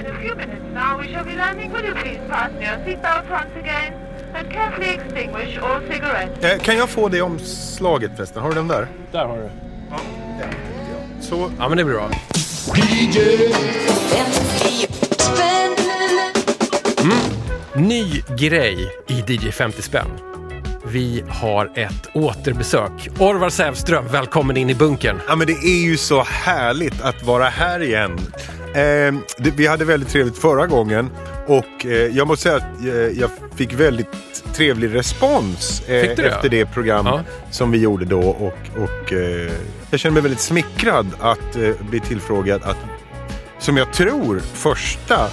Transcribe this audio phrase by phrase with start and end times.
[0.00, 1.72] In a few minutes now, we shall be landing.
[1.72, 3.92] Will you please fasten your seatbelt once again
[4.34, 6.44] and carefully extinguish all cigarettes?
[6.44, 8.42] Eh, kan jag få det omslaget förresten?
[8.42, 8.86] Har du den där?
[9.12, 9.50] Där har du.
[9.90, 9.96] Ja,
[10.38, 11.22] den.
[11.22, 12.10] Så, Ja, men det blir bra.
[17.74, 20.06] Ny grej i DJ 50 spänn.
[20.84, 23.08] Vi har ett återbesök.
[23.18, 25.20] Orvar Sävström, välkommen in i bunkern.
[25.28, 28.18] ja men det är ju så härligt att vara här igen.
[28.74, 31.10] Eh, det, vi hade väldigt trevligt förra gången
[31.46, 34.08] och eh, jag måste säga att eh, jag fick väldigt
[34.54, 36.22] trevlig respons eh, det?
[36.22, 37.20] efter det program Ja.
[37.50, 39.52] som vi gjorde då och, och eh,
[39.90, 42.76] jag känner mig väldigt smickrad att eh, bli tillfrågad att,
[43.58, 45.28] som jag tror, första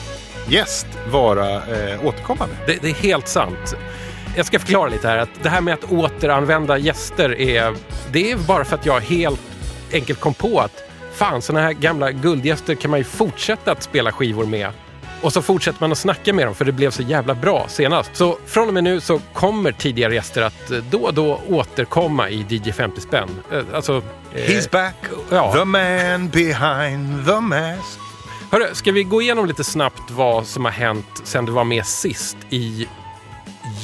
[0.48, 2.56] gäst vara eh, återkommande.
[2.68, 3.76] Det, det är helt sant.
[4.36, 5.18] Jag ska förklara lite här.
[5.18, 7.76] att Det här med att återanvända gäster är,
[8.12, 9.42] det är bara för att jag helt
[9.94, 10.84] enkelt kom på att
[11.18, 14.70] fan, såna här gamla guldgäster kan man ju fortsätta att spela skivor med.
[15.22, 18.16] Och så fortsätter man att snacka med dem för det blev så jävla bra senast.
[18.16, 22.30] Så från och med nu så kommer tidigare gäster att eh, då och då återkomma
[22.30, 23.30] i DJ 50 spänn.
[23.52, 24.02] Eh, Alltså...
[24.34, 24.96] eh, He's back,
[25.30, 25.54] ja.
[25.54, 28.00] the man behind the mask.
[28.52, 31.86] Hörru, ska vi gå igenom lite snabbt vad som har hänt sen du var med
[31.86, 32.88] sist i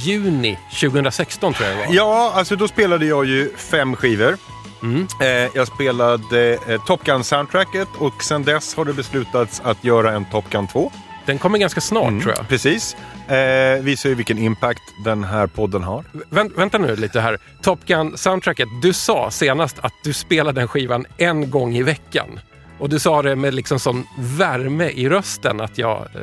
[0.03, 1.93] juni 2016 tror jag det var.
[1.95, 4.37] Ja, alltså då spelade jag ju fem skivor.
[4.83, 5.07] Mm.
[5.55, 10.49] Jag spelade eh, Top Gun-soundtracket och sen dess har det beslutats att göra en Top
[10.49, 10.91] Gun 2.
[11.25, 12.21] Den kommer ganska snart Mm.
[12.21, 12.47] tror jag.
[12.47, 12.95] Precis.
[13.27, 16.03] Eh, visar ju vilken impact den här podden har.
[16.29, 17.37] Vänt, vänta nu lite här.
[17.61, 18.67] Top Gun soundtracket.
[18.81, 22.39] Du sa senast att du spelar den skivan en gång i veckan.
[22.79, 26.21] Och du sa det med liksom sån värme i rösten att jag eh,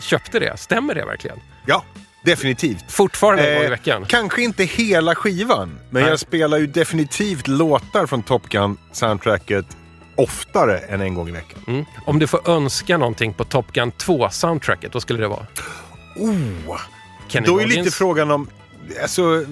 [0.00, 0.56] köpte det.
[0.56, 1.38] Stämmer det verkligen?
[1.66, 1.84] Ja,
[2.26, 2.92] definitivt.
[2.92, 4.04] Fortfarande en gång i Eh, veckan?
[4.08, 6.10] Kanske inte hela skivan, men Nej.
[6.10, 9.64] jag spelar ju definitivt låtar från Top Gun-soundtracket
[10.16, 11.58] oftare än en gång i veckan.
[11.66, 11.84] Mm.
[12.06, 15.46] Om du får önska någonting på Top Gun 2 soundtracket, vad skulle det vara?
[16.16, 16.80] Oh.
[17.28, 18.48] Kenny Då är lite frågan om...
[19.02, 19.44] Alltså,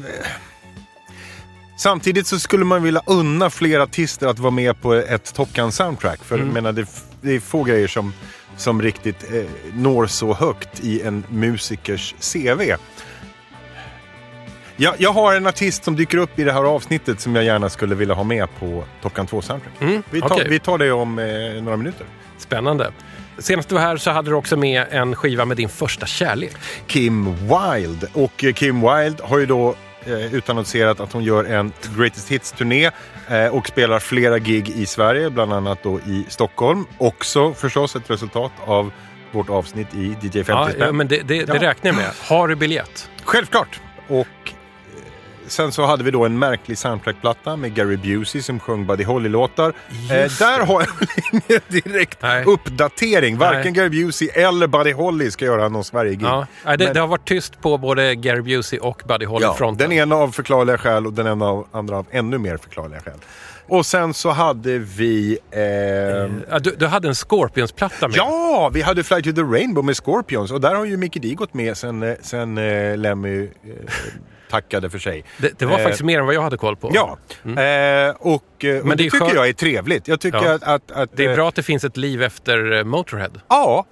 [1.77, 6.25] samtidigt så skulle man vilja unna fler artister att vara med på ett Top Gun-soundtrack.
[6.25, 6.47] För Mm.
[6.47, 6.87] jag menar, det,
[7.21, 8.13] det är få grejer som,
[8.57, 9.45] som riktigt eh,
[9.75, 12.63] når så högt i en musikers CV.
[14.77, 17.71] Jag, jag har en artist som dyker upp i det här avsnittet som jag gärna
[17.71, 19.81] skulle vilja ha med på Top Gun 2-soundtrack.
[19.81, 20.47] Mm, Vi, tar, okej.
[20.49, 22.07] vi tar det om eh, några minuter.
[22.39, 22.93] Spännande.
[23.39, 26.53] Senast du var här så hade du också med en skiva med din första kärlek.
[26.87, 28.07] Kim Wilde.
[28.13, 29.75] Och eh, Kim Wilde har ju då
[30.07, 32.91] eh, utannonserat att hon gör en Greatest Hits-turné
[33.29, 36.87] eh, och spelar flera gig i Sverige, bland annat då i Stockholm.
[36.99, 38.93] Också förstås ett resultat av
[39.33, 42.11] vårt avsnitt i DJ 50 Ja, ja, men det, det, det räknar jag med.
[42.21, 43.11] Har du biljett?
[43.25, 43.81] Självklart!
[44.09, 44.27] Och
[45.47, 49.69] sen så hade vi då en märklig soundtrackplatta med Gary Busey som sjöng Buddy Holly-låtar.
[49.69, 52.45] Eh, där har jag ingen direkt Nej.
[52.45, 53.39] uppdatering.
[53.39, 53.73] Varken Nej.
[53.73, 56.27] Gary Busey eller Buddy Holly ska göra någon Sverige-gig.
[56.27, 56.47] Ja.
[56.65, 59.75] Nej, det, Men- det har varit tyst på både Gary Busey och Buddy Holly Ja,
[59.79, 63.19] den ena av förklarliga skäl och den ena av, andra av ännu mer förklarliga skäl.
[63.69, 65.39] Och sen så hade vi...
[66.51, 68.17] Ja, du, du hade en Scorpions-platta med.
[68.17, 71.35] Ja, vi hade Fly to the Rainbow med Scorpions och där har ju Mickey D
[71.35, 73.49] gått med sen, eh, sen eh, Lemmy eh,
[74.51, 75.25] tackade för sig.
[75.39, 76.91] Det, det var Eh, faktiskt mer än vad jag hade koll på.
[76.95, 77.61] Ja, eh, och, eh,
[78.11, 80.09] och det det, är tycker skönt- jag är trevligt.
[80.09, 80.55] Jag tycker Ja.
[80.55, 81.11] att, att, att...
[81.17, 83.31] Det är eh, bra att det finns ett liv efter eh, Motorhead.
[83.49, 83.87] Ja,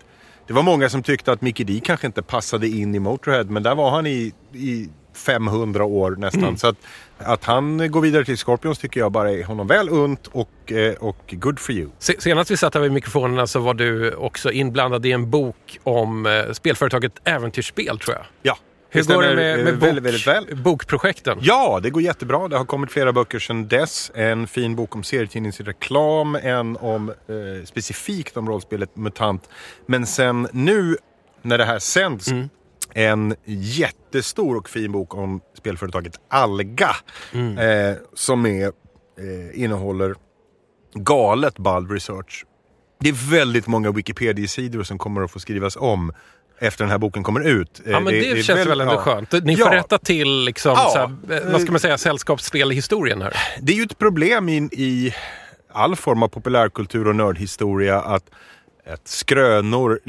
[0.46, 3.62] det var många som tyckte att Mickey D kanske inte passade in i Motorhead, men
[3.62, 6.42] där var han i, i 500 år nästan.
[6.42, 6.56] Mm.
[6.56, 6.76] Så att,
[7.19, 11.34] att han går vidare till Scorpions tycker jag bara är honom väl unt och, och
[11.36, 11.88] good for you.
[11.98, 15.78] Se- Senast vi satt här vid mikrofonerna så var du också inblandad i en bok
[15.82, 18.24] om spelföretaget Äventyrsspel, tror jag.
[18.42, 18.56] Ja,
[18.94, 20.56] Hur går det med, eh, med bok, väldigt, väldigt väl.
[20.62, 21.38] bokprojekten?
[21.42, 22.48] Ja, det går jättebra.
[22.48, 24.10] Det har kommit flera böcker sedan dess.
[24.14, 29.48] En fin bok om serietidningsreklam, en om eh, specifikt om rollspelet MUTANT.
[29.86, 30.97] Men sen nu
[31.42, 32.48] när det här sänds, Mm.
[32.94, 36.91] en jättestor och fin bok om spelföretaget Alga.
[37.32, 37.58] Mm.
[37.58, 40.14] Eh, som är, eh, innehåller
[40.94, 42.44] galet ball research.
[43.00, 46.12] Det är väldigt många Wikipedia-sidor som kommer att få skrivas om
[46.58, 47.81] efter den här boken kommer ut.
[47.87, 49.32] Eh, Ja, men det, känns väl ändå skönt.
[49.44, 49.78] Ni får Ja.
[49.78, 50.88] rätta till, liksom, Ja.
[50.93, 53.37] så här, eh, vad ska man säga, sällskapsspelhistorien här.
[53.60, 55.14] Det är ju ett problem i, i
[55.72, 58.25] all form av populärkultur och nördhistoria att,
[58.93, 60.00] att skrönor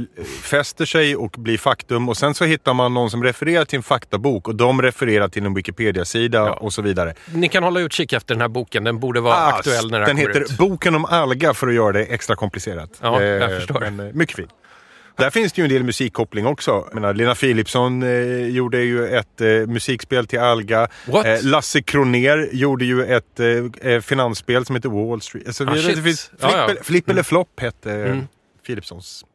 [0.42, 3.84] fäster sig och blir faktum och sen så hittar man någon som refererar till en
[3.84, 6.54] faktabok och de refererar till en Wikipedia-sida Ja.
[6.54, 7.14] och så vidare.
[7.34, 8.84] Ni kan hålla utkik efter den här boken.
[8.84, 10.58] Den borde vara Ah, aktuell när den, den kommer heter ut.
[10.58, 12.90] Boken om alga för att göra det extra komplicerat.
[13.02, 13.80] Ja, jag förstår.
[13.80, 14.50] Men, eh, mycket fint.
[15.16, 16.72] Där finns det ju en del musikkoppling också.
[16.72, 20.88] Jag menar, Lena Philipsson eh, gjorde ju ett eh, musikspel till Alga.
[21.06, 21.26] What?
[21.26, 25.48] Eh, Lasse Kroner gjorde ju ett eh, eh, finansspel som heter Wall Street.
[25.48, 26.84] Alltså, Ah, det, det finns, Ja, Flipp, ja.
[26.84, 28.26] Flipp eller flopp hette
[28.70, 28.76] eh,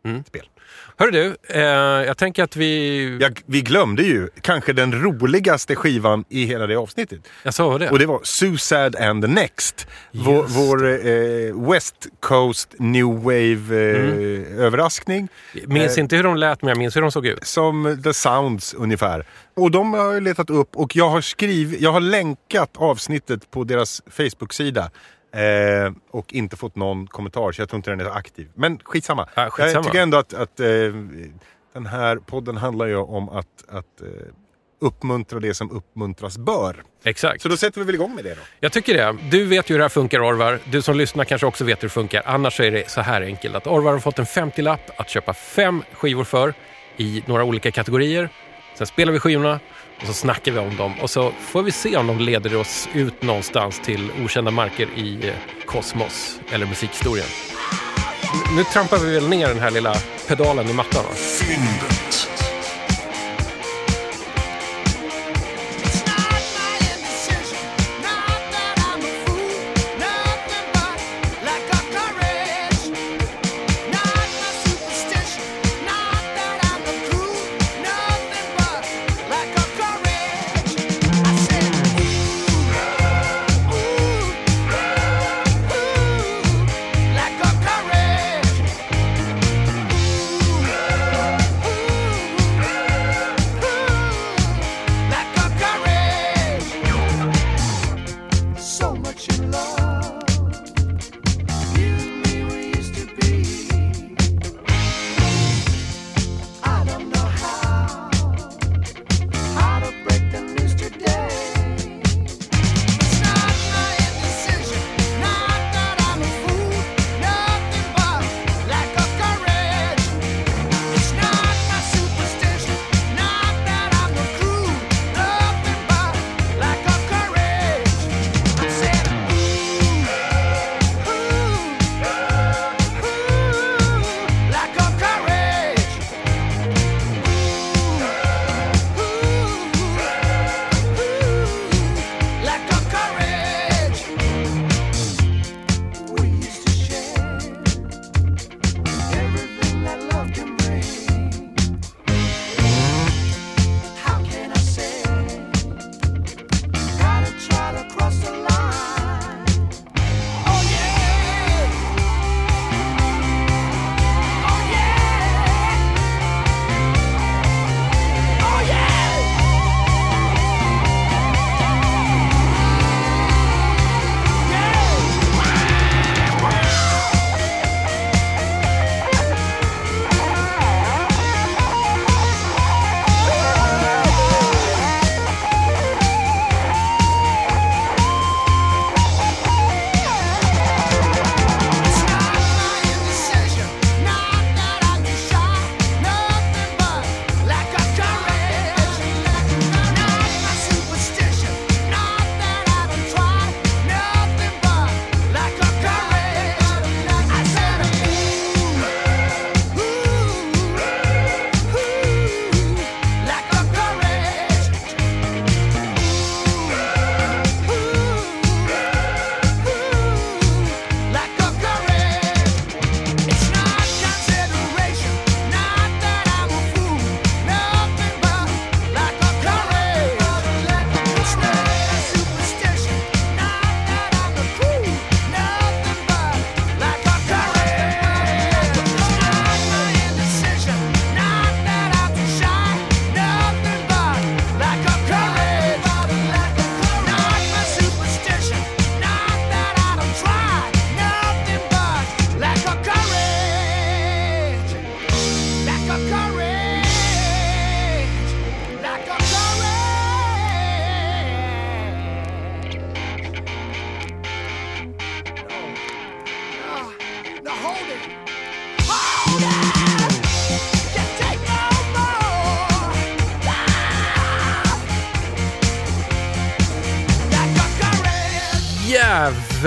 [0.05, 0.25] Mm.
[0.25, 0.49] Spel.
[0.97, 1.63] Hörru du, eh,
[2.07, 3.19] jag tänker att vi...
[3.21, 7.21] Ja, vi glömde ju kanske den roligaste skivan i hela det avsnittet.
[7.43, 7.91] Jag sa det.
[7.91, 9.87] Och det var Suicide and the Next.
[10.13, 15.29] Vår, Just vår eh, West Coast New Wave-överraskning.
[15.67, 17.47] minns eh, inte hur de lät, men jag minns hur de såg ut.
[17.47, 19.27] Som The Sounds ungefär.
[19.57, 23.65] Och de har jag letat upp och jag har skrivit, jag har länkat avsnittet på
[23.65, 24.91] deras Facebook-sida.
[25.33, 28.49] Eh, och inte fått någon kommentar så jag tror inte den är så aktiv.
[28.55, 29.29] Men skitsamma.
[29.35, 29.73] Ja, skitsamma.
[29.73, 30.67] Jag tycker ändå att, att eh,
[31.73, 34.07] den här podden handlar ju om att, att eh,
[34.81, 36.83] uppmuntra det som uppmuntras bör.
[37.05, 37.43] Exakt.
[37.43, 38.41] Så då sätter vi väl igång med det då.
[38.61, 39.17] Jag tycker det.
[39.31, 40.59] Du vet ju hur det här funkar Orvar.
[40.65, 42.23] Du som lyssnar kanske också vet hur det funkar.
[42.27, 45.35] Annars så är det så här enkelt att Orvar har fått en 50-lapp att köpa
[45.35, 46.55] fem skivor för
[46.97, 48.29] i några olika kategorier.
[48.75, 49.61] Sen spelar vi skivorna
[50.01, 52.89] och så snackar vi om dem och så får vi se om de leder oss
[52.95, 55.35] ut någonstans till okända marker i eh,
[55.67, 57.27] kosmos eller musikhistorien.
[58.57, 59.95] Nu trampar vi väl ner den här lilla
[60.29, 61.15] pedalen i mattan va?
[61.15, 62.08] Fyndet.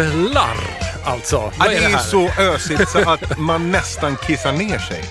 [0.01, 0.58] Jävlar
[1.05, 1.36] alltså.
[1.36, 2.03] Ja, det är är det här?
[2.03, 5.03] så ösigt så att man nästan kissar ner sig.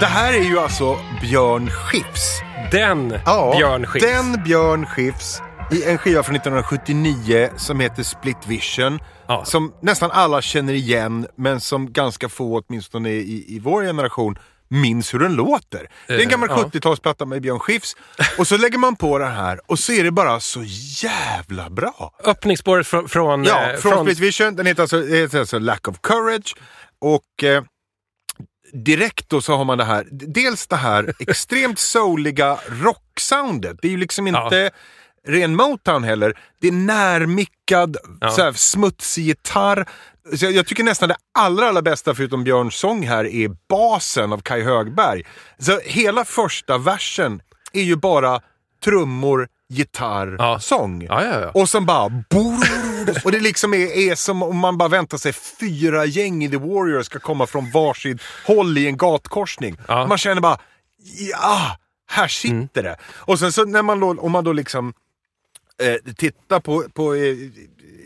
[0.00, 2.40] Det här är ju alltså Björn Skifs.
[2.72, 4.06] Den Ja, Björn Skifs.
[4.06, 8.98] Den Björn Skifs i en skiva från 1979 som heter Split Vision.
[9.26, 9.44] Ja.
[9.44, 14.38] Som nästan alla känner igen, men som ganska få, åtminstone i, i vår generation,
[14.70, 15.88] minns hur den låter.
[16.06, 16.70] Det är en Eh, gammal ja.
[16.72, 17.96] 70-talsplatta med Björn Skifs.
[18.38, 20.62] Och så lägger man på den här och så är det bara så
[21.02, 22.14] jävla bra.
[22.24, 23.08] Öppningsspåret från...
[23.08, 24.56] från, Ja, eh, från, Split Vision.
[24.56, 26.54] Den heter alltså, det heter alltså Lack of Courage.
[27.00, 27.62] Och eh,
[28.72, 33.76] direkt då så har man det här, dels det här extremt souliga rocksoundet.
[33.82, 34.70] Det är ju liksom inte
[35.28, 36.38] ren Motown heller.
[36.60, 38.30] Det är närmickad, Ja.
[38.30, 39.88] så här, smutsig gitarr.
[40.36, 44.32] Så jag, jag tycker nästan det allra, allra bästa förutom Björns sång här är basen
[44.32, 45.22] av Kai Högberg.
[45.58, 48.40] Så hela första versen är ju bara
[48.84, 50.58] trummor, gitarr, Ja.
[50.60, 51.02] sång.
[51.02, 51.50] Ja, ja.
[51.54, 52.04] Och sen bara...
[53.24, 56.56] Och det liksom är, är som om man bara väntar sig fyra gäng i The
[56.56, 59.76] Warriors ska komma från varsitt håll i en gatkorsning.
[59.88, 60.58] Man känner bara,
[61.30, 61.76] ja,
[62.10, 62.96] här sitter det.
[63.14, 64.92] Och sen så när man då, om man då liksom
[65.82, 67.36] eh, tittar på, på eh,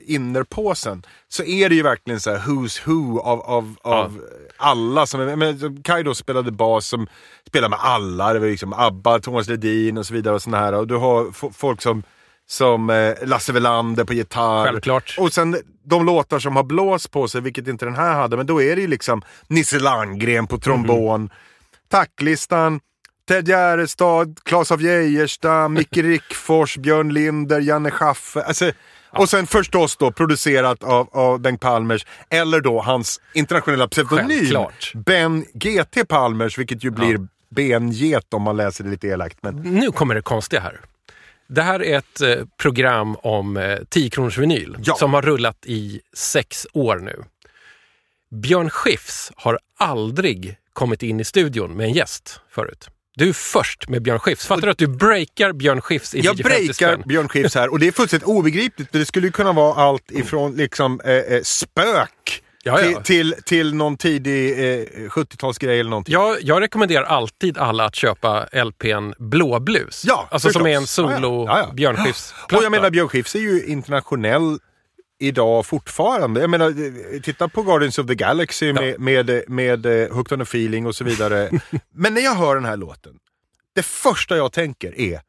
[0.06, 4.20] innerpåsen så är det ju verkligen så här who's who av, av, av
[4.56, 5.06] alla.
[5.06, 7.06] Som, men, som Kai då spelade bas som
[7.49, 8.32] spelar med alla.
[8.32, 10.34] Det var liksom ABBA, Thomas Ledin och så vidare.
[10.34, 10.75] Och såna här.
[10.75, 12.02] Och du har folk som,
[12.46, 14.64] som eh, Lasse Welander på gitarr.
[14.64, 15.16] Självklart.
[15.18, 18.37] Och sen de låtar som har blås på sig, vilket inte den här hade.
[18.37, 21.30] Men då är det ju liksom Nisse Landgren på trombon.
[21.88, 22.80] Tacklistan.
[23.28, 28.42] Ted Gärdestad, Claes av Geijerstam, Micke Rickfors, Björn Linder, Janne Schaffe.
[28.42, 28.73] Alltså,
[29.18, 34.92] Och sen förstås då producerat av, av Bengt Palmers, eller då hans internationella pseudonym Självklart.
[34.94, 37.18] Ben GT Palmers, vilket ju blir
[37.49, 39.38] benget om man läser det lite elakt.
[39.42, 40.80] Men Nu kommer det konstiga här.
[41.47, 44.94] Det här är ett eh, program om eh, 10 kronors vinyl Ja.
[44.94, 47.25] som har rullat i sex år nu.
[48.30, 52.88] Björn Skifs har aldrig kommit in i studion med en gäst förut.
[53.16, 54.47] Du är först med Björn Skifs.
[54.47, 57.02] Fattar du att du breakar Björn Skifs i jag 10-50 breakar?
[57.06, 58.90] Björn Skifs här och det är fullständigt obegripligt.
[58.90, 63.00] för Det skulle ju kunna vara allt ifrån liksom eh, eh, spök Ja, ja.
[63.00, 66.12] Till, till, till någon tidig eh, 70-talsgrej eller någonting.
[66.12, 70.04] Jag, jag rekommenderar alltid alla att köpa LPn Blåblus.
[70.06, 71.12] Ja, alltså som är en förstås.
[71.12, 71.59] Solo ja.
[71.59, 71.73] Ja.
[71.73, 74.59] Björn Skifs Och jag menar Björn Skifs är ju internationell
[75.26, 76.40] idag fortfarande.
[76.40, 80.43] Jag menar, titta på Guardians of the Galaxy med, med, med, eh, Hooked on a
[80.49, 81.50] feeling och så vidare.
[81.93, 83.19] Men när jag hör den här låten,
[83.75, 85.21] det första jag tänker är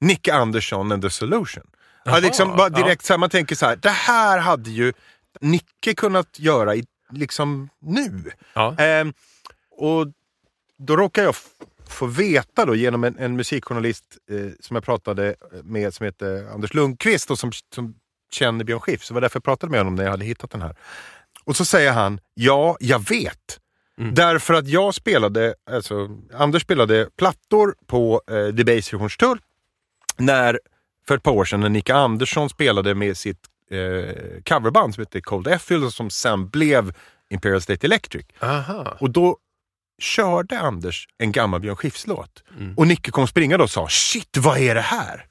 [0.00, 1.64] Nicke Andersson and the Solution.
[2.04, 2.84] Ja, Jaha, liksom bara ja.
[2.84, 4.92] direkt så här, man tänker så här, det här hade ju
[5.40, 8.32] Nicke kunnat göra i, liksom nu.
[8.54, 8.76] Ja.
[8.78, 9.12] Ehm,
[9.70, 10.06] och
[10.78, 11.34] då råkar jag
[11.88, 16.74] få veta då genom en, en musikjournalist eh, som jag pratade med som heter Anders
[16.74, 17.94] Lundqvist och som, som
[18.34, 19.06] känner Björn Skifs.
[19.06, 20.76] Så det var därför jag pratade med honom när jag hade hittat den här.
[21.44, 23.60] Och så säger han, ja, jag vet.
[24.12, 29.38] Därför att jag spelade, alltså Anders spelade plattor på eh, Debaser i Hornstull
[30.16, 30.60] när,
[31.08, 33.38] för ett par år sedan när Nicke Andersson spelade med sitt
[33.70, 34.14] eh,
[34.48, 36.94] coverband som hette Cold Effield som sen blev
[37.30, 38.26] Imperial State Electric.
[38.40, 38.96] Aha.
[39.00, 39.36] Och då
[39.98, 42.42] körde Anders en gammal Björn Skifs-låt.
[42.76, 45.26] Och Nicke kom springa och sa Shit, vad är det här?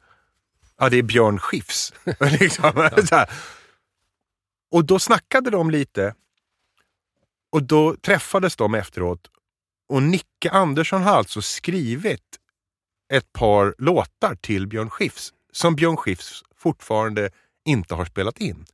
[0.79, 1.93] Ja, det är Björn Skifs.
[2.39, 2.71] liksom,
[3.11, 3.29] här.
[4.71, 6.13] Och då snackade de lite.
[7.51, 9.27] Och då träffades de efteråt.
[9.89, 12.23] Och Nicke Andersson har alltså skrivit
[13.13, 15.33] ett par låtar till Björn Skifs.
[15.51, 17.29] Som Björn Skifs fortfarande
[17.65, 18.65] inte har spelat in.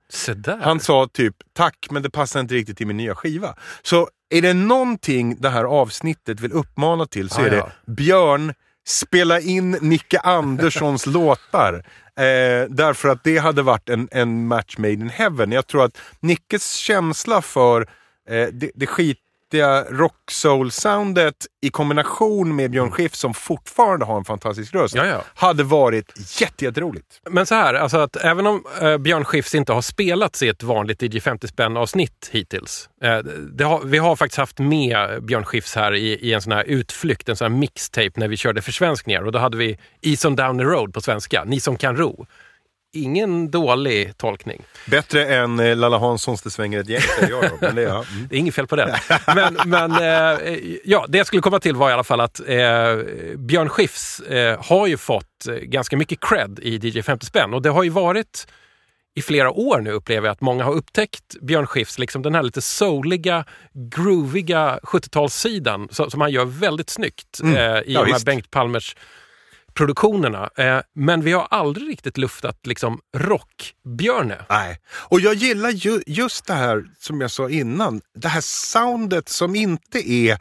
[0.61, 3.55] Han sa typ tack men det passar inte riktigt till min nya skiva.
[3.81, 7.71] Så är det någonting det här avsnittet vill uppmana till så Ah, är det ja.
[7.85, 8.53] Björn,
[8.87, 11.73] spela in Nicke Anderssons låtar.
[12.17, 15.51] Eh, därför att det hade varit en, en match made in heaven.
[15.51, 17.81] Jag tror att Nickes känsla för
[18.29, 19.24] eh, det, det skitiga
[19.89, 25.05] rock soul soundet i kombination med Björn Skifs som fortfarande har en fantastisk röst Ja,
[25.05, 25.23] ja.
[25.35, 27.21] hade varit jätte, jätteroligt.
[27.29, 30.63] Men så här, alltså att även om eh, Björn Skifs inte har spelats i ett
[30.63, 32.89] vanligt DJ 50 spänn avsnitt hittills.
[33.03, 36.63] Eh, har, vi har faktiskt haft med Björn Skifs här i, i en sån här
[36.63, 39.21] utflykt, en sån här mixtape när vi körde försvenskningar.
[39.25, 42.25] Och då hade vi Ease on down the road på svenska, Ni som kan ro.
[42.95, 44.63] Ingen dålig tolkning.
[44.85, 47.51] Bättre än eh, Lalla Hanssons Det svänger ett gäng säger jag.
[47.61, 48.05] Men det, är, ja.
[48.11, 48.27] mm.
[48.29, 48.99] Det är inget fel på det.
[49.35, 52.55] Men, men eh, ja, det jag skulle komma till var i alla fall att eh,
[53.37, 57.53] Björn Skifs eh, har ju fått eh, ganska mycket cred i DJ 50 spänn.
[57.53, 58.47] Och det har ju varit
[59.15, 62.43] i flera år nu upplever jag att många har upptäckt Björn Skifs, liksom den här
[62.43, 68.05] lite souliga, grooviga 70-talssidan som, som han gör väldigt snyggt eh, i Ja, de här
[68.05, 68.25] visst.
[68.25, 68.95] Bengt Palmers
[69.75, 70.49] produktionerna.
[70.57, 74.45] Eh, men vi har aldrig riktigt luftat liksom rock-Björne.
[74.49, 74.79] Nej.
[74.91, 78.01] Och jag gillar ju, just det här som jag sa innan.
[78.15, 80.31] Det här soundet som inte är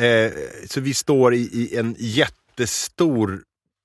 [0.00, 0.32] eh,
[0.66, 3.32] så vi står i, i en jättestor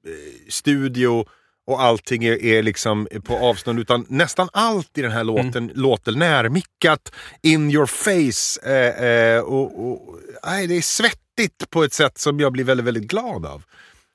[0.08, 1.26] eh, studio
[1.68, 6.12] och allting är, är liksom på avstånd utan nästan allt i den här låten låter
[6.12, 8.70] närmickat, in your face.
[8.72, 12.86] Eh, eh, och, och, nej, det är svettigt på ett sätt som jag blir väldigt,
[12.86, 13.64] väldigt glad av.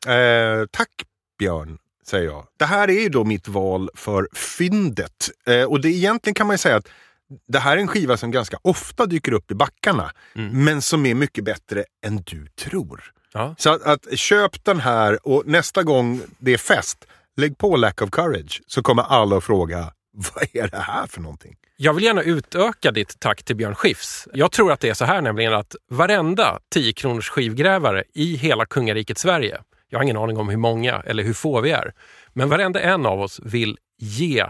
[0.07, 0.90] Eh, tack
[1.38, 2.47] Björn, säger jag.
[2.57, 5.30] Det här är ju då mitt val för fyndet.
[5.47, 6.88] Eh, och det egentligen kan man ju säga att
[7.49, 10.12] det här är en skiva som ganska ofta dyker upp i backarna,
[10.52, 13.12] men som är mycket bättre än du tror.
[13.33, 13.54] Ja.
[13.59, 18.02] Så att, att köp den här och nästa gång det är fest, lägg på Lack
[18.02, 21.57] of Courage så kommer alla att fråga vad är det här för någonting?
[21.76, 24.28] Jag vill gärna utöka ditt tack till Björn Skifs.
[24.33, 28.66] Jag tror att det är så här nämligen att varenda 10 kronors skivgrävare i hela
[28.66, 29.59] kungariket Sverige,
[29.90, 31.92] jag har ingen aning om hur många eller hur få vi är,
[32.32, 34.47] men varenda en av oss vill ge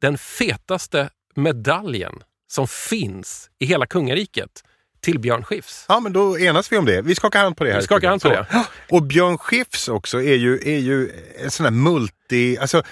[0.00, 4.64] den fetaste medaljen som finns i hela kungariket
[5.00, 5.84] till Björn Skifs.
[5.88, 7.02] Ja, men då enas vi om det.
[7.02, 7.78] Vi skakar hand på det här.
[7.78, 8.46] Vi skakar hand på det.
[8.90, 11.10] Och Björn Skifs också är ju, är ju
[11.44, 12.58] en sån här multi...
[12.58, 12.82] Alltså,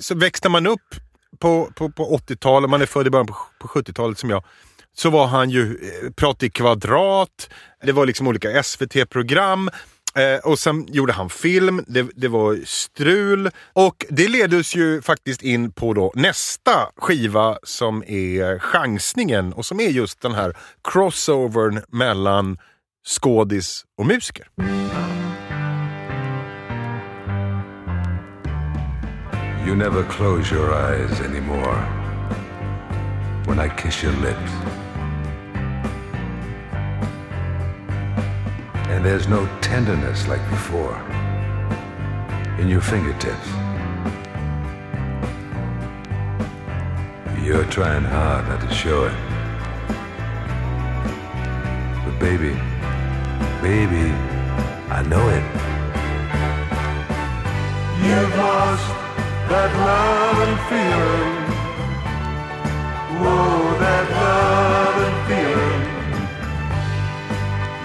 [0.00, 0.94] så växte man upp
[1.38, 4.44] på, på, på 80-talet, man är född i början på, på 70-talet som jag,
[4.94, 7.50] så var han ju eh, Prat i kvadrat,
[7.82, 9.70] det var liksom olika SVT-program.
[10.14, 13.50] Eh, och sen gjorde han film, det, det var strul.
[13.72, 19.66] Och det leder oss ju faktiskt in på då nästa skiva som är chansningen och
[19.66, 20.56] som är just den här
[20.88, 22.58] crossovern mellan
[23.06, 24.48] skådis och musiker.
[29.66, 31.76] You never close your eyes anymore
[33.46, 34.87] when I kiss your lips.
[38.98, 40.98] And there's no tenderness like before
[42.58, 43.46] in your fingertips.
[47.40, 49.14] You're trying hard not to show it.
[52.04, 52.54] But baby,
[53.62, 54.10] baby,
[54.90, 55.44] I know it.
[58.02, 58.88] You've lost
[59.48, 61.34] that love and feeling.
[63.22, 65.67] Whoa, that love and feeling.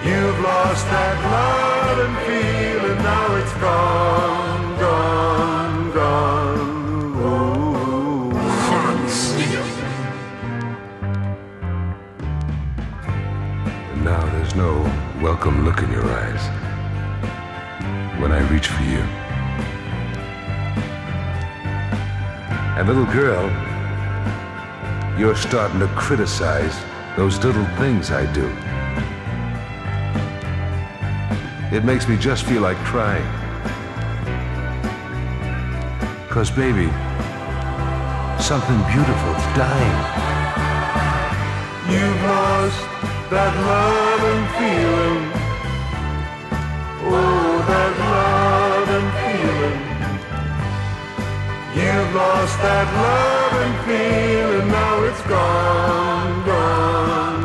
[0.04, 2.98] You've lost that love and feeling.
[3.02, 4.34] Now it's gone,
[14.04, 14.82] now there's no
[15.22, 16.42] welcome look in your eyes
[18.20, 19.00] when I reach for you.
[22.76, 23.48] And little girl,
[25.18, 26.78] you're starting to criticize
[27.16, 28.73] those little things I do.
[31.74, 33.26] It makes me just feel like crying.
[36.30, 36.86] Cause baby,
[38.40, 39.98] something beautiful's dying.
[41.90, 42.80] You've lost
[43.34, 45.24] that love and feeling.
[47.10, 49.80] Oh, that love and feeling.
[51.74, 54.68] You've lost that love and feeling.
[54.68, 57.43] Now it's gone, gone, gone.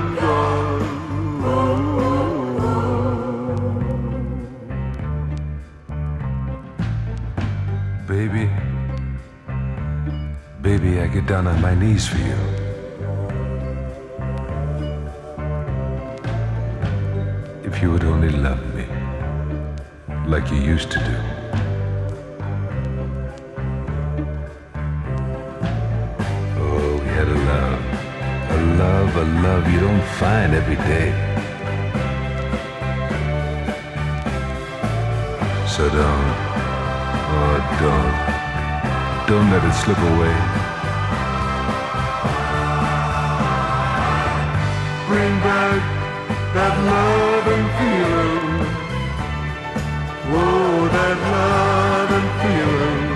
[11.12, 12.38] Get down on my knees for you.
[17.64, 18.86] If you would only love me
[20.28, 21.18] like you used to do.
[26.62, 27.84] Oh, we had a love,
[28.52, 31.10] a love, a love you don't find every day.
[35.68, 36.34] So don't,
[37.34, 40.59] oh, don't, don't let it slip away.
[45.10, 45.82] Bring back
[46.54, 48.50] that love and feeling.
[50.38, 53.08] Oh, that love and feeling.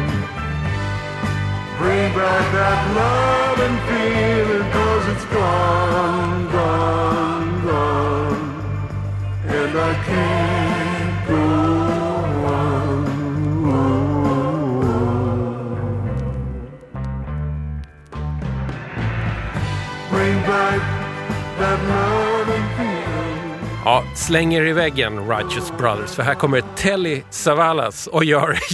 [1.77, 8.41] Bring back that love and feeling, cause it's gone, gone, gone.
[9.45, 10.52] And I can't
[24.27, 28.59] slänger i väggen Righteous Brothers, för här kommer Telly Savalas och gör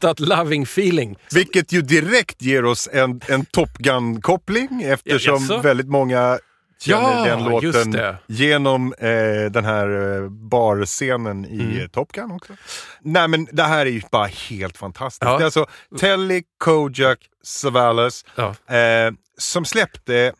[0.00, 1.16] that loving feeling.
[1.34, 6.38] Vilket ju direkt ger oss en, en Top Gun-koppling eftersom Ja, väldigt många
[6.82, 11.88] känner Ja, den låten genom eh, den här eh, barscenen i Mm.
[11.88, 12.52] Top Gun också.
[13.02, 15.22] Nej men det här är ju bara helt fantastiskt.
[15.24, 15.36] Ja.
[15.36, 15.66] Det är alltså
[15.98, 18.74] Telly Kojak Savalas Ja.
[18.76, 20.32] eh, som släppte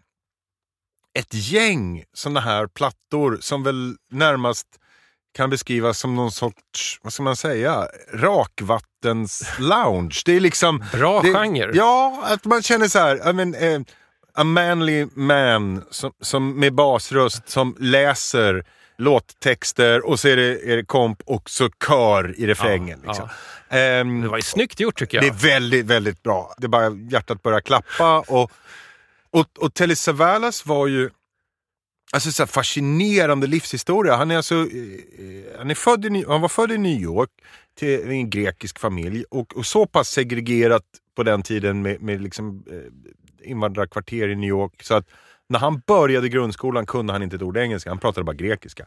[1.20, 4.66] ett gäng sådana här plattor som väl närmast
[5.36, 7.86] kan beskrivas som någon sorts, vad ska man säga,
[9.02, 10.22] nattens lounge.
[10.24, 10.84] Det är liksom...
[10.92, 11.70] Bra det, genre.
[11.74, 13.80] Ja, att man känner så här, I mean, eh,
[14.34, 18.64] a manly man som, som med basröst som läser
[18.98, 23.00] låttexter och så är det, är det komp och så kör i refrängen.
[23.04, 23.28] Ja, liksom.
[23.68, 25.24] Ehm, Det var ju snyggt gjort tycker jag.
[25.24, 26.54] det är väldigt, väldigt bra.
[26.58, 28.20] Det är bara hjärtat börjar klappa.
[28.20, 28.50] Och,
[29.32, 31.10] och, och Telly Savalas var ju
[32.12, 34.16] alltså så fascinerande livshistoria.
[34.16, 34.64] Han, är alltså, eh,
[35.18, 37.30] eh, han, är född i, han var född i New York
[37.74, 40.84] till en grekisk familj och, och så pass segregerat
[41.16, 45.08] på den tiden med, med liksom, eh, invandrarkvarter i New York så att
[45.48, 48.86] när han började grundskolan kunde han inte ett ord engelska, han pratade bara grekiska.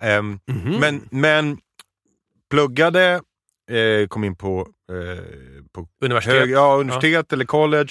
[0.00, 0.40] Ehm,
[0.80, 1.58] men, men
[2.50, 3.20] pluggade,
[3.70, 5.24] eh, kom in på, eh,
[5.72, 6.34] på Universitet.
[6.34, 7.88] hög, ja, universitet eller college.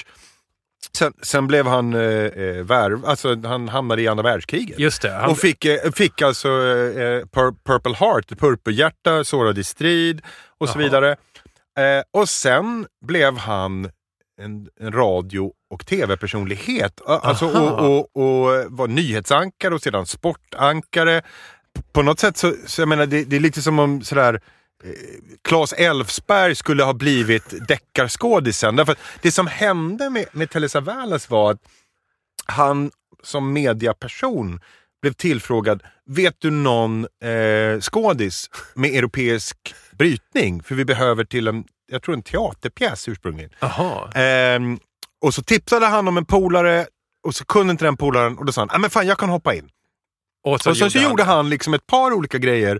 [0.97, 4.79] Sen, sen blev han eh, eh, värv, alltså han hamnade i andra världskriget.
[4.79, 5.11] Just det.
[5.11, 10.21] Han, Och fick, eh, fick alltså eh, pur, Purple Heart, purpurhjärta, sårad i strid
[10.57, 10.83] och så Jaha.
[10.83, 11.11] vidare.
[11.79, 13.89] Eh, och sen blev han
[14.41, 17.01] en, en radio och tv-personlighet.
[17.05, 17.69] Alltså, Aha.
[17.87, 21.21] och, och, och var nyhetsankare och sedan sportankare.
[21.93, 24.39] På något sätt så, så jag menar, det, det är lite som om sådär eh,
[25.41, 28.75] Claes Elfsberg skulle ha blivit deckarskådisen.
[28.75, 31.61] Därför det som hände med, med Telly Savalas var att
[32.45, 32.91] han
[33.23, 34.59] som mediaperson
[35.01, 40.63] blev tillfrågad, vet du någon eh, skådis med europeisk brytning?
[40.63, 43.51] För vi behöver till en, jag tror en teaterpjäs ursprungligen.
[44.15, 44.79] Ehm,
[45.21, 46.85] och så tipsade han om en polare
[47.27, 49.29] och så kunde inte den polaren och då sa han, "Ah, men fan jag kan
[49.29, 49.69] hoppa in.
[50.43, 52.79] Och så, och sen så gjorde han liksom ett par olika grejer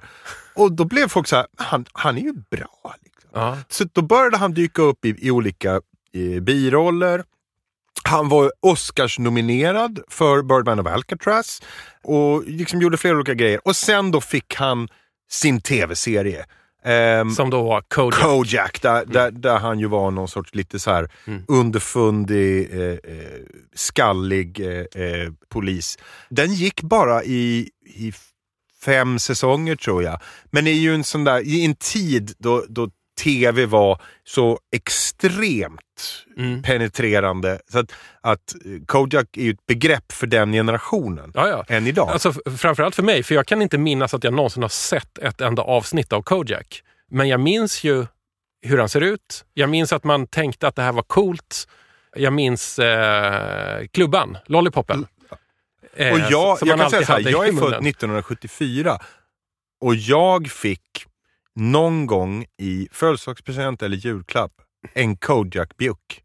[0.60, 2.96] och då blev folk så här, han, han är ju bra.
[3.04, 3.30] Liksom.
[3.34, 3.58] Ja.
[3.70, 7.24] Så då började han dyka upp i, i olika i, biroller.
[8.04, 11.62] Han var Oscars-nominerad för Birdman of Alcatraz
[12.04, 13.60] och liksom gjorde flera olika grejer.
[13.68, 14.88] Och sen då fick han
[15.32, 16.46] sin tv-serie.
[16.84, 18.22] Ehm, Som då var Kojak.
[18.22, 21.44] Kojak, där, där, där han ju var någon sorts lite så här Mm.
[21.48, 23.40] underfundig, eh, eh,
[23.76, 25.98] skallig eh, eh, polis.
[26.30, 28.14] Den gick bara i, i
[28.86, 30.20] fem säsonger tror jag.
[30.52, 32.90] Men det är ju en sån där, i en tid då, då
[33.24, 35.80] tv var så extremt
[36.38, 36.64] Mm.
[36.64, 37.60] penetrerande.
[37.72, 41.32] Så att, att eh, Kojak är ju ett begrepp för den generationen.
[41.36, 41.66] Ja, ja.
[41.76, 42.10] Än idag.
[42.10, 45.42] Alltså, framförallt för mig, för jag kan inte minnas att jag någonsin har sett ett
[45.42, 46.84] enda avsnitt av Kojak.
[47.12, 48.06] Men jag minns ju
[48.62, 49.46] hur han ser ut.
[49.54, 51.68] Jag minns att man tänkte att det här var coolt.
[52.16, 55.06] Jag minns eh, klubban, Lollipopen.
[55.96, 57.86] Eh, Och jag, jag kan säga så här, jag är född munnen.
[57.86, 59.00] 1974
[59.82, 61.06] och jag fick
[61.56, 64.52] någon gång i födelsedagspresent eller julklapp
[64.94, 66.22] en Kojak-bjuck.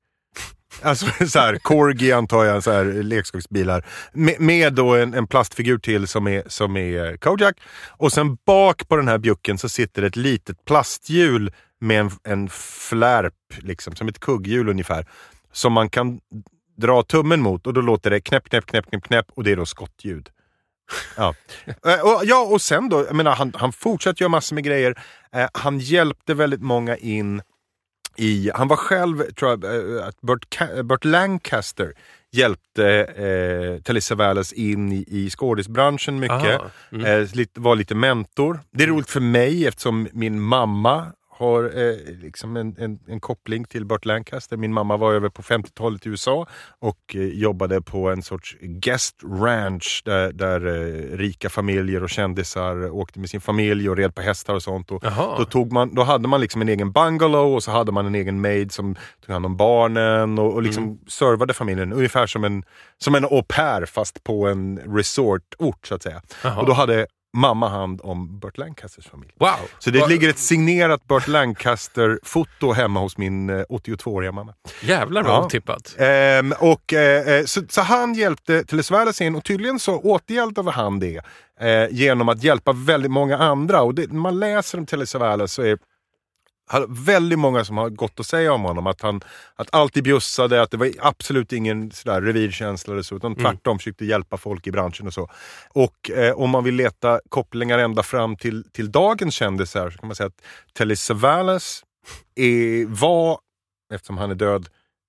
[0.83, 3.87] Alltså så här, Corgi antar jag, så här, leksaksbilar.
[4.13, 7.57] Med, med då en, en plastfigur till som är, som är Kojak.
[7.89, 12.49] Och sen bak på den här bjucken så sitter ett litet plasthjul med en, en
[12.49, 15.07] flärp, liksom, som ett kugghjul ungefär.
[15.53, 16.21] Som man kan
[16.77, 19.57] dra tummen mot och då låter det knäpp, knäpp, knäpp, knäpp, knäpp och det är
[19.57, 20.29] då skottljud.
[21.17, 21.35] Ja.
[21.87, 25.03] Eh, och, ja, och sen då, jag menar, han, han fortsatte göra massor med grejer.
[25.33, 27.43] Eh, han hjälpte väldigt många in
[28.17, 31.93] i, han var själv, tror jag, eh, att Burt, Ca- Burt Lancaster
[32.33, 36.61] hjälpte eh, Telly Savalas in i, i skådisbranschen mycket.
[36.93, 37.05] Mm.
[37.23, 38.61] Eh, var lite mentor.
[38.73, 43.65] Det är roligt för mig eftersom min mamma har eh, liksom en, en, en koppling
[43.65, 44.57] till Burt Lancaster.
[44.57, 46.47] Min mamma var över på 50-talet i USA
[46.79, 52.91] och eh, jobbade på en sorts guest ranch där, där eh, rika familjer och kändisar
[52.91, 54.91] åkte med sin familj och red på hästar och sånt.
[54.91, 55.05] Och
[55.39, 58.15] då, tog man, då hade man liksom en egen bungalow och så hade man en
[58.15, 58.95] egen maid som
[59.27, 60.99] tog hand om barnen och, och liksom Mm.
[61.09, 61.93] servade familjen.
[61.93, 62.65] Ungefär som en,
[62.99, 66.23] som en au pair fast på en resortort så att säga.
[66.57, 69.33] Och då hade mamma hand om Burt Lancasters familj.
[69.41, 69.49] Wow!
[69.79, 74.55] Så det Vad- ligger ett signerat Burt Lancaster-foto hemma hos min eh, 82-åriga mamma.
[74.83, 75.45] Jävlar vad Ja.
[75.45, 75.95] otippat.
[75.99, 81.01] Ehm, och, eh, eh, så, så han hjälpte Telesvalas in och tydligen så återgäldade han
[81.01, 81.21] det
[81.61, 83.83] eh, genom att hjälpa väldigt många andra.
[83.83, 85.79] Och det, när man läser om Telesvalas så är
[86.89, 88.87] väldigt många som har gått att säga om honom.
[88.87, 89.21] Att han
[89.55, 94.05] att alltid bjussade, att det var absolut ingen sådär revirkänsla eller så, utan tvärtom försökte
[94.05, 95.31] hjälpa folk i branschen och så.
[95.71, 100.07] Och eh, om man vill leta kopplingar ända fram till, till dagens kändisar så kan
[100.09, 101.85] man säga att Telly Savalas
[102.35, 103.39] är, var,
[103.95, 104.69] eftersom han är död,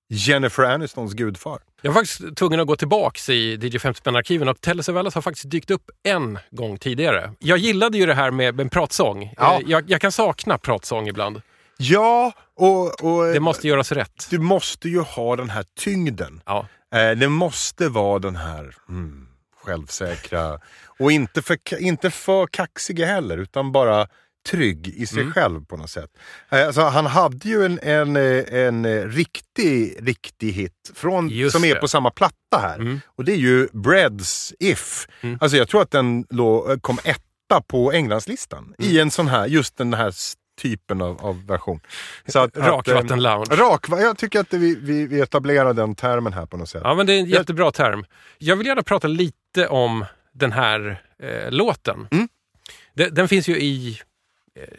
[0.09, 1.59] Jennifer Anistons gudfar.
[1.85, 5.49] Jag var faktiskt tvungen att gå tillbaks i DJ 50-arkiven och Telle Savalas har faktiskt
[5.49, 7.31] dykt upp en gång tidigare.
[7.39, 9.33] Jag gillade ju det här med en pratsång.
[9.37, 9.55] Ja.
[9.55, 11.41] Eh, Jag, jag kan sakna pratsång ibland.
[11.77, 14.27] Ja, och, och Det måste göras rätt.
[14.29, 16.41] du måste ju ha den här tyngden.
[16.45, 16.67] Ja.
[16.95, 19.27] Eh, det måste vara den här mm,
[19.63, 20.59] självsäkra
[20.99, 24.07] och inte för, inte för kaxiga heller utan bara
[24.49, 25.33] trygg i sig Mm.
[25.33, 26.09] själv på något sätt.
[26.49, 31.53] Eh, Alltså, han hade ju en, en, eh, en eh, riktig, riktig hit från, Just
[31.55, 31.79] som är det.
[31.81, 32.75] på samma platta här.
[32.79, 33.01] Mm.
[33.15, 35.07] Och det är ju Breads If.
[35.21, 35.37] Mm.
[35.41, 38.91] Alltså jag tror att den lå, kom etta på Englandslistan Mm.
[38.91, 40.13] i en sån här, just den här
[40.61, 41.79] typen av, av version.
[42.27, 43.45] Så att, att, eh, Rakvatten lounge.
[43.55, 46.81] Rak, jag tycker att vi, vi, vi etablerar den termen här på något sätt.
[46.83, 48.05] Ja, men det är en jättebra term.
[48.37, 52.07] Jag vill gärna prata lite om den här eh, låten.
[52.11, 52.27] Mm.
[52.93, 53.99] Den, den finns ju i...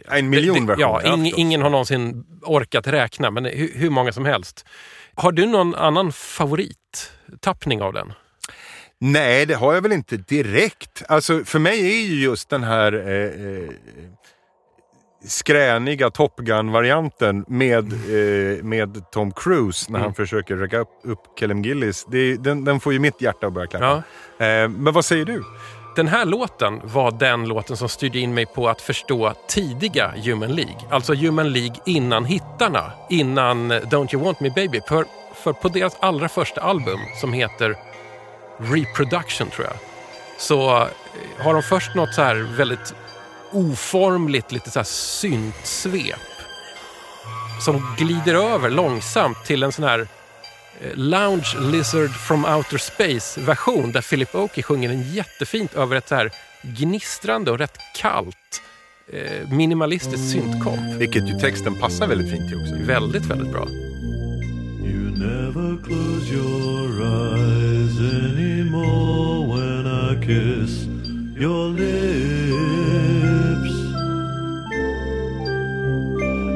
[0.08, 1.00] en miljon versioner.
[1.04, 1.38] Ja, ing, förstås.
[1.38, 4.64] ingen har någonsin orkat räkna, men hur, hur många som helst.
[5.14, 8.12] Har du någon annan favorittappning av den?
[9.00, 11.02] Nej, det har jag väl inte direkt.
[11.08, 13.70] Alltså, för mig är ju just den här eh, eh,
[15.24, 20.04] skräniga Top Gun-varianten med, eh, med Tom Cruise när Mm.
[20.06, 22.04] han försöker räcka upp, upp Kellem Gillis.
[22.10, 24.02] Det, den, den får ju mitt hjärta att börja klappa.
[24.38, 24.46] Ja.
[24.46, 25.42] Eh, men vad säger du?
[25.96, 30.54] Den här låten var den låten som styrde in mig på att förstå tidiga Human
[30.54, 30.76] League.
[30.90, 34.80] Alltså Human League innan hittarna, innan Don't You Want Me Baby.
[34.88, 35.04] För,
[35.34, 37.76] för på deras allra första album som heter
[38.58, 39.76] Reproduction tror jag,
[40.38, 40.86] så eh,
[41.38, 42.94] har de först något så här väldigt
[43.52, 46.20] oformligt, lite så här syntsvep
[47.60, 50.08] som glider över långsamt till en sån här
[50.94, 56.14] Lounge Lizard from Outer Space version där Philip Oakey sjunger den jättefint över ett så
[56.14, 56.30] här
[56.62, 58.62] gnistrande och rätt kallt
[59.12, 60.94] eh, minimalistiskt syntkomp.
[60.98, 62.74] Vilket ju texten passar väldigt fint till också.
[62.86, 63.68] Väldigt, väldigt bra.
[64.84, 70.86] You never close your eyes anymore when I kiss
[71.36, 72.96] your lips.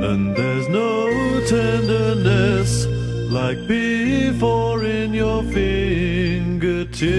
[0.04, 2.89] And there's no tenderness
[3.30, 7.10] like before in your fingertips.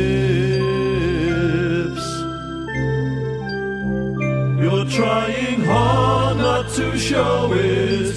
[4.61, 8.11] You're trying hard not to show it.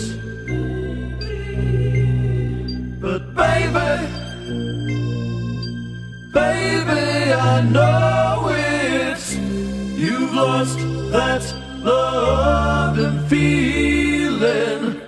[3.00, 4.08] But baby,
[6.32, 9.38] baby, I know it.
[9.96, 10.78] You've lost
[11.12, 11.44] that
[11.84, 15.03] love and feeling.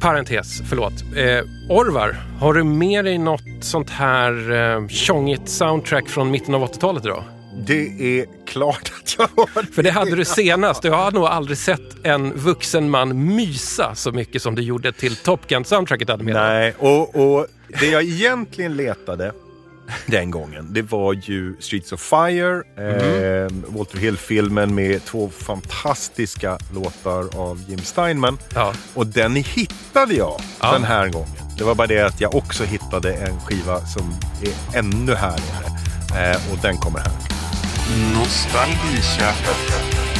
[0.00, 0.92] Parentes, förlåt.
[1.16, 6.72] Eh, Orvar, har du med dig något sånt här eh, tjongigt soundtrack från mitten av
[6.72, 7.24] 80-talet idag?
[7.66, 10.84] Det är klart att jag har För det hade du senast.
[10.84, 15.16] Jag har nog aldrig sett en vuxen man mysa så mycket som du gjorde till
[15.16, 16.08] Top Gun-soundtracket.
[16.22, 17.46] Nej, och, och
[17.80, 19.32] det jag egentligen letade
[20.06, 27.38] den gången, det var ju Streets of Fire, eh, Walter Hill-filmen med två fantastiska låtar
[27.40, 28.38] av Jim Steinman.
[28.54, 28.72] Ja.
[28.94, 30.72] Och den hittade jag Ja.
[30.72, 31.28] den här gången.
[31.58, 35.66] Det var bara det att jag också hittade en skiva som är ännu härligare.
[36.32, 37.12] Eh, och den kommer här.
[38.14, 40.17] Nostalgiköpet.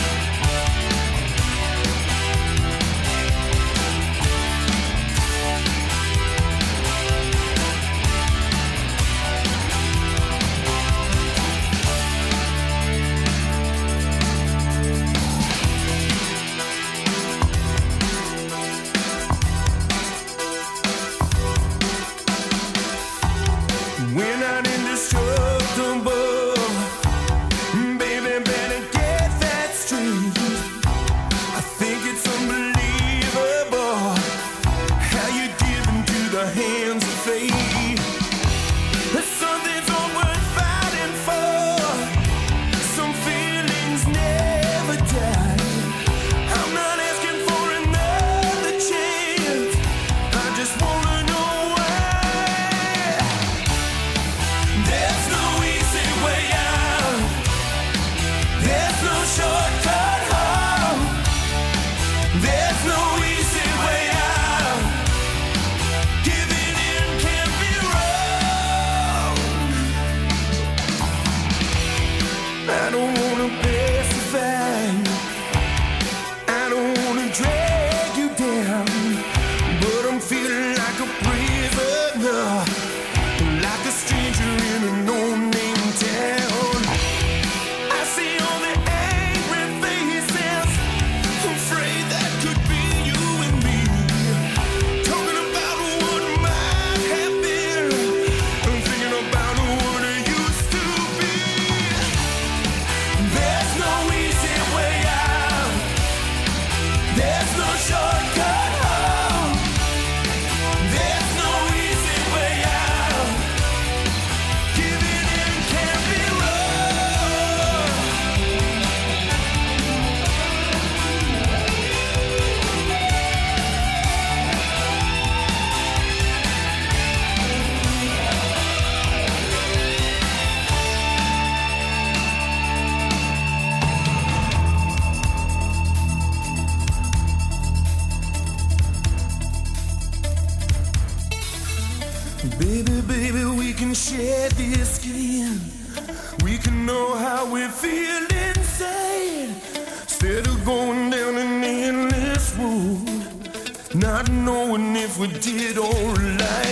[155.08, 156.40] life we did, all right.
[156.40, 156.67] life.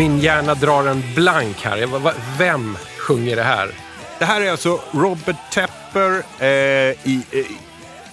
[0.00, 2.12] Min hjärna drar en blank här.
[2.38, 3.70] Vem sjunger det här?
[4.18, 7.46] Det här är alltså Robert Tepper eh, i, eh,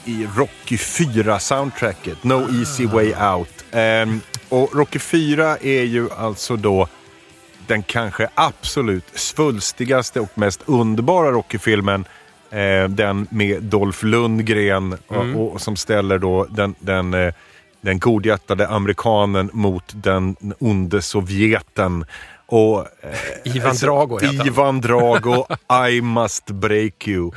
[0.06, 2.16] i Rocky 4-soundtracket.
[2.22, 3.66] No Easy Way Out.
[3.72, 6.88] Ehm, och Rocky 4 är ju alltså då
[7.68, 12.06] den kanske absolut svulstigaste och mest underbara Rocky-filmen.
[12.50, 17.34] Eh, den med Dolph Lundgren och, och, som ställer då den, den, eh,
[17.88, 22.06] den godhjärtade amerikanen mot den onde sovjeten.
[22.46, 24.48] Och, eh, Ivan Drago heter han.
[24.48, 25.48] Ivan Drago,
[25.90, 27.32] I must break you.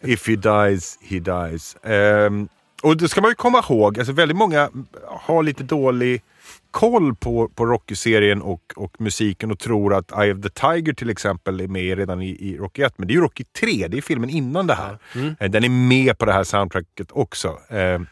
[0.00, 1.76] If he dies, he dies.
[1.82, 2.48] Ehm,
[2.82, 4.70] och det ska man ju komma ihåg, alltså väldigt många
[5.06, 6.22] har lite dålig
[6.70, 11.10] koll på, på Rocky-serien och, och musiken och tror att Eye of the Tiger till
[11.10, 12.94] exempel är med redan i, i Rocky 1.
[12.96, 14.98] Men det är ju Rocky 3, det är filmen innan det här.
[15.14, 15.36] Mm.
[15.40, 17.58] Eh, Den är med på det här soundtracket också.
[17.68, 18.06] Ehm,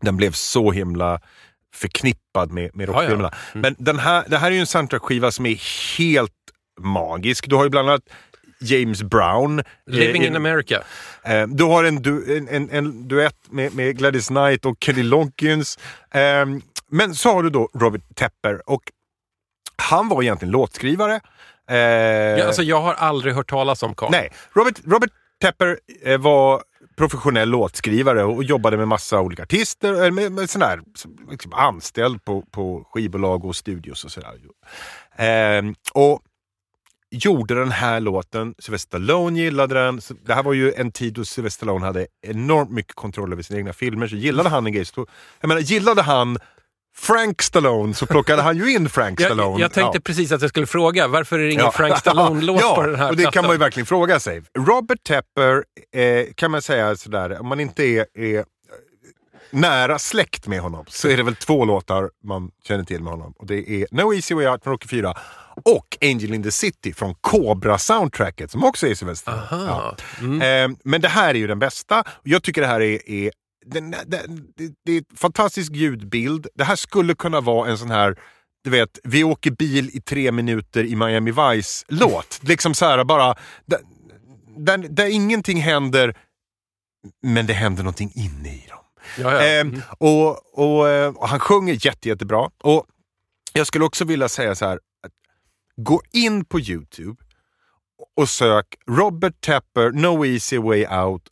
[0.00, 1.20] den blev så himla
[1.74, 3.30] förknippad med, med Ja, Rocky-filmerna.
[3.32, 3.38] ja.
[3.52, 3.60] Mm.
[3.62, 6.32] Men den här, det här är ju en soundtrack-skiva som är helt
[6.80, 7.48] magisk.
[7.48, 8.02] Du har ju bland annat
[8.60, 9.58] James Brown.
[9.58, 10.82] eh, Living i- in America.
[11.24, 15.02] Eh, du har en, du, en, en, en duett med, med Gladys Knight och Kenny
[15.02, 15.78] Lonkins.
[16.10, 16.46] Eh,
[16.92, 18.82] men så har du då Robert Tepper och
[19.76, 21.20] han var egentligen låtskrivare.
[21.70, 24.10] Eh, Ja, alltså, jag har aldrig hört talas om Carl.
[24.10, 25.10] Nej, Robert, Robert
[25.42, 26.62] Tepper eh, var
[27.00, 30.80] professionell låtskrivare och jobbade med massa olika artister, med, med sån här,
[31.30, 34.34] liksom anställd på, på skivbolag och studios och sådär.
[35.16, 35.62] Eh,
[35.94, 36.22] och
[37.10, 40.00] gjorde den här låten, Sylvester Stallone gillade den.
[40.00, 43.42] Så det här var ju en tid då Sylvester Stallone hade enormt mycket kontroll över
[43.42, 44.84] sina egna filmer, så gillade han en grej.
[44.84, 45.06] Så,
[45.40, 46.38] jag menar, gillade han
[46.96, 49.50] Frank Stallone så plockade han ju in Frank Stallone.
[49.52, 50.00] Jag, jag tänkte Ja.
[50.04, 53.10] precis att jag skulle fråga, varför är det ingen Frank Stallone-låt ja, på den här
[53.10, 53.46] och det kan plattan?
[53.48, 54.42] man ju verkligen fråga sig.
[54.58, 55.64] Robert Tepper
[55.96, 58.44] eh, kan man säga sådär, om man inte är, är eh,
[59.50, 63.34] nära släkt med honom så är det väl två låtar man känner till med honom.
[63.38, 65.14] Och det är No Easy Way Out från Rocky 4
[65.64, 69.40] och Angel in the City från Cobra-soundtracket som också är Sylvester.
[69.50, 69.96] Ja.
[70.46, 72.04] Eh, men det här är ju den bästa.
[72.22, 73.30] Jag tycker det här är, är
[73.66, 76.46] den, den, det, det är ett fantastisk ljudbild.
[76.54, 78.18] Det här skulle kunna vara en sån här
[78.64, 82.40] du vet, vi åker bil i tre minuter i Miami Vice-låt.
[82.42, 83.34] liksom så här bara,
[83.66, 83.80] där,
[84.56, 86.16] där, där ingenting händer,
[87.22, 88.78] men det händer någonting inne i dem.
[89.18, 89.42] Ja, ja.
[89.42, 92.50] Ehm, och, och, eh, och han sjunger jätte, jättebra.
[92.62, 92.86] Och
[93.52, 94.78] jag skulle också vilja säga så här,
[95.76, 97.22] gå in på Youtube
[98.16, 101.22] och sök Robert Tepper No Easy Way Out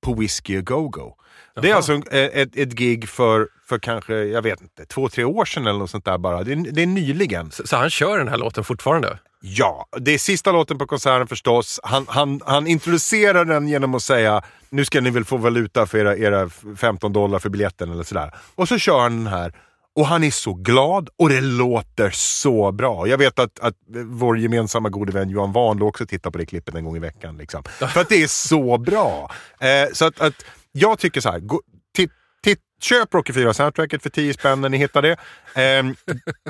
[0.00, 1.16] på Whiskey A Go-Go.
[1.54, 5.24] Det är alltså en- ett, ett gig för, för kanske, jag vet inte, två, tre
[5.24, 6.42] år sedan eller något sånt där bara.
[6.42, 7.50] Det är, det är nyligen.
[7.50, 9.18] Så, så han kör den här låten fortfarande?
[9.40, 11.80] Ja, det är sista låten på konserten förstås.
[11.82, 15.98] Han, han, han introducerar den genom att säga nu ska ni väl få valuta för
[15.98, 18.34] era, era 15 dollar för biljetten eller sådär.
[18.54, 19.52] Och så kör han den här.
[19.94, 23.06] Och han är så glad och det låter så bra.
[23.08, 23.74] Jag vet att, att
[24.06, 27.36] vår gemensamma gode vän Johan Wanlå också tittar på det klippet en gång i veckan.
[27.36, 27.62] Liksom.
[27.92, 29.30] För att det är så bra.
[29.60, 30.34] Eh, så att, att
[30.72, 31.60] jag tycker så här, gå,
[31.96, 32.10] titt,
[32.44, 35.16] titt, köp Rocky 4 soundtracket för 10 spänn när ni hittar det.
[35.54, 35.94] Ehm,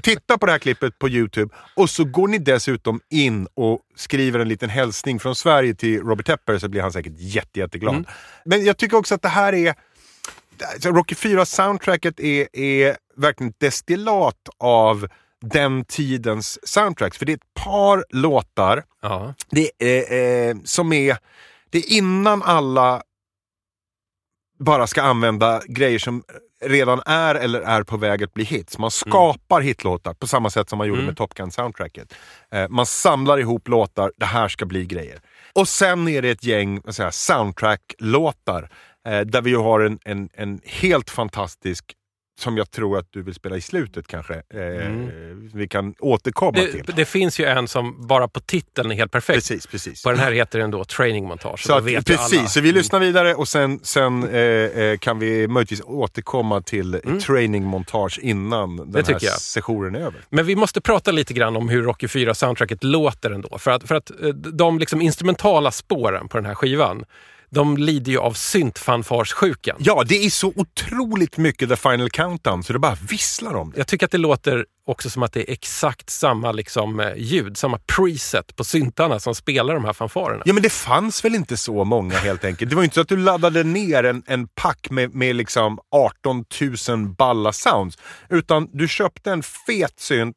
[0.02, 4.40] titta på det här klippet på Youtube och så går ni dessutom in och skriver
[4.40, 8.06] en liten hälsning från Sverige till Robert Tepper så blir han säkert jätte, jätteglad.
[8.44, 9.74] Men jag tycker också att det här är
[10.72, 15.08] alltså Rocky 4 soundtracket är, är verkligen ett destillat av
[15.40, 17.18] den tidens soundtracks.
[17.18, 19.34] För det är ett par låtar Ja.
[19.50, 21.16] det är, eh, som är,
[21.70, 23.02] det är innan alla
[24.64, 26.22] bara ska använda grejer som
[26.64, 28.78] redan är eller är på väg att bli hits.
[28.78, 32.14] Man skapar hitlåtar på samma sätt som man gjorde med Top Gun-soundtracket.
[32.52, 35.20] Eh, man samlar ihop låtar, det här ska bli grejer.
[35.52, 38.70] Och sen är det ett gäng soundtrack-låtar
[39.06, 41.94] eh, där vi ju har en, en, en helt fantastisk
[42.40, 44.34] som jag tror att du vill spela i slutet kanske.
[44.34, 44.90] Eh,
[45.54, 46.82] Vi kan återkomma till.
[46.86, 49.36] Det, det finns ju en som bara på titeln är helt perfekt.
[49.36, 50.02] Precis, precis.
[50.02, 51.60] På den här heter den då Training Montage.
[51.66, 52.48] Så att, precis, alla.
[52.48, 57.64] så vi lyssnar vidare och sen, sen eh, eh, kan vi möjligtvis återkomma till training
[57.64, 60.20] montage innan den här sessionen är över.
[60.30, 63.58] Men vi måste prata lite grann om hur Rocky 4-soundtracket låter ändå.
[63.58, 67.04] För att, för att eh, de liksom instrumentala spåren på den här skivan,
[67.54, 69.76] de lider ju av syntfanfarssjukan.
[69.78, 73.78] Ja, det är så otroligt mycket The Final Countdown så det bara visslar om det.
[73.78, 77.56] Jag tycker att det låter också som att det är exakt samma liksom, eh, ljud,
[77.56, 80.42] samma preset på syntarna som spelar de här fanfarerna.
[80.44, 82.70] Ja men det fanns väl inte så många helt enkelt.
[82.70, 85.78] Det var ju inte så att du laddade ner en, en pack med, med liksom
[85.90, 86.44] 18
[86.88, 87.98] 000 balla sounds.
[88.28, 90.36] Utan du köpte en fet synt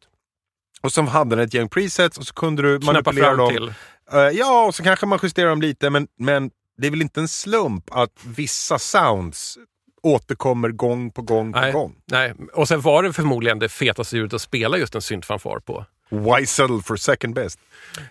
[0.82, 3.50] och så hade den ett gäng presets och så kunde du Knappa manipulera dem.
[3.50, 3.74] till.
[4.14, 7.20] Eh, ja, och så kanske man justerar dem lite men, men det är väl inte
[7.20, 9.58] en slump att vissa sounds
[10.04, 11.96] återkommer gång på gång på Nej, gång.
[12.06, 12.34] nej.
[12.54, 15.86] Och sen var det förmodligen det fetaste ljudet att spela just en syntfanfar på.
[16.10, 17.60] Weisel for second best.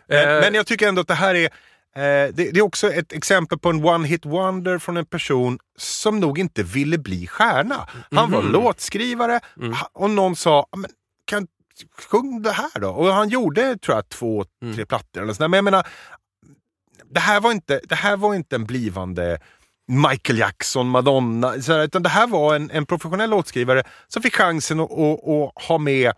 [0.07, 0.41] Men, Eh.
[0.41, 1.51] men jag tycker ändå att det här är eh,
[2.35, 6.39] det, det är också ett exempel på en one-hit wonder från en person som nog
[6.39, 7.89] inte ville bli stjärna.
[8.11, 10.91] Han var låtskrivare ha- och någon sa "Ja, men,
[11.25, 11.47] kan,
[12.11, 12.89] sjung det här då.
[12.91, 14.45] Och han gjorde tror jag två,
[14.75, 15.49] tre plattor eller sådär.
[15.49, 15.87] Men jag menar,
[17.15, 19.39] det här var inte, det här var inte en blivande
[19.89, 24.37] Michael Jackson, Madonna, så här, utan det här var en, en professionell låtskrivare som fick
[24.37, 26.13] chansen att, att, att ha med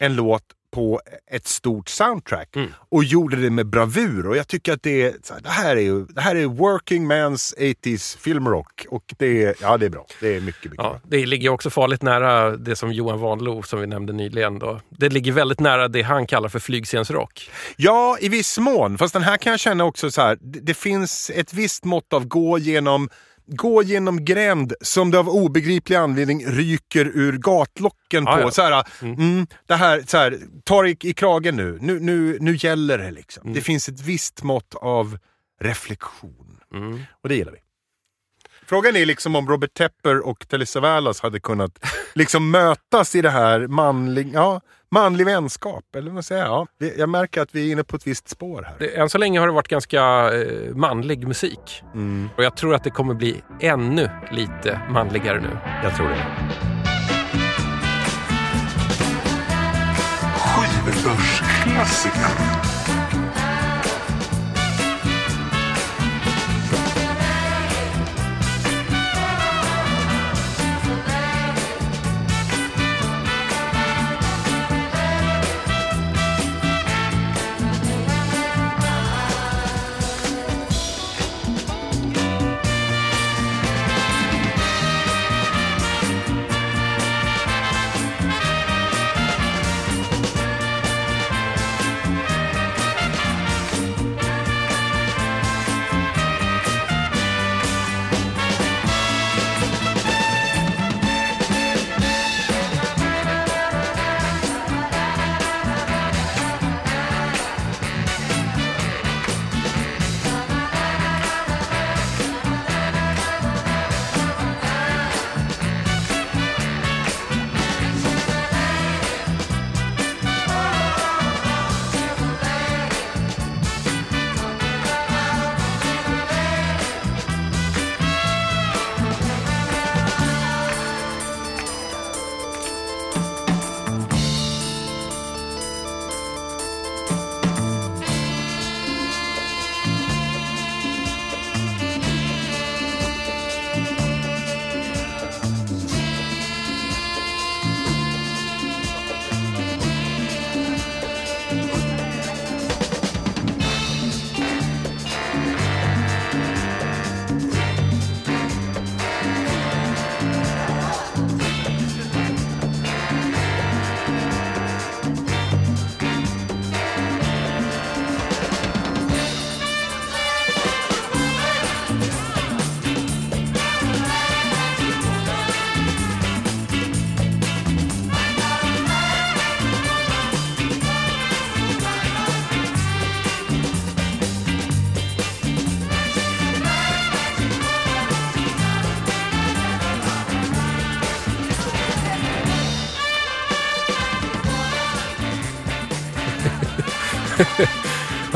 [0.00, 0.42] en låt
[0.74, 1.00] på
[1.30, 2.48] ett stort soundtrack
[2.88, 4.26] och gjorde det med bravur.
[4.26, 7.54] Och jag tycker att det, är, det, här är, ju, det här är working man's
[7.58, 8.86] 80s filmrock.
[8.90, 10.06] Och det är, ja, det är bra.
[10.20, 11.00] Det är mycket, mycket Ja, bra.
[11.04, 14.80] det ligger också farligt nära det som Johan Wanlo, som vi nämnde nyligen, då.
[14.88, 17.50] det ligger väldigt nära det han kallar för flygscensrock.
[17.76, 18.98] Ja, i viss mån.
[18.98, 20.38] Fast den här kan jag känna också så här.
[20.40, 23.08] Det, det finns ett visst mått av gå genom
[23.50, 28.40] Gå genom gränd som det av obegriplig anledning ryker ur gatlocken Ja, på.
[28.40, 28.50] ja.
[28.50, 31.78] Så här, mm, det här, så här, ta dig i kragen nu.
[31.80, 33.42] Nu, nu, nu gäller det liksom.
[33.42, 33.54] Mm.
[33.54, 35.18] Det finns ett visst mått av
[35.60, 36.60] reflektion.
[36.74, 37.00] Mm.
[37.22, 37.58] Och det gillar vi.
[38.66, 41.84] Frågan är liksom om Robert Tepper och Telly Savalas hade kunnat
[42.14, 45.84] liksom mötas i det här manlig, ja, manlig vänskap.
[45.96, 46.44] Eller vad man säger.
[46.44, 48.74] Ja, det- jag märker att vi är inne på ett visst spår här.
[48.78, 50.00] Det, än så länge har det varit ganska
[50.34, 51.82] eh, manlig musik.
[52.36, 55.58] Och jag tror att det kommer bli ännu lite manligare nu.
[55.82, 56.24] Jag tror det.
[60.98, 62.77] Skivbörsklassiker.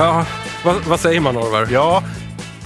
[0.03, 0.27] Ja,
[0.65, 1.69] vad, vad säger man Orvar?
[1.71, 2.03] Ja,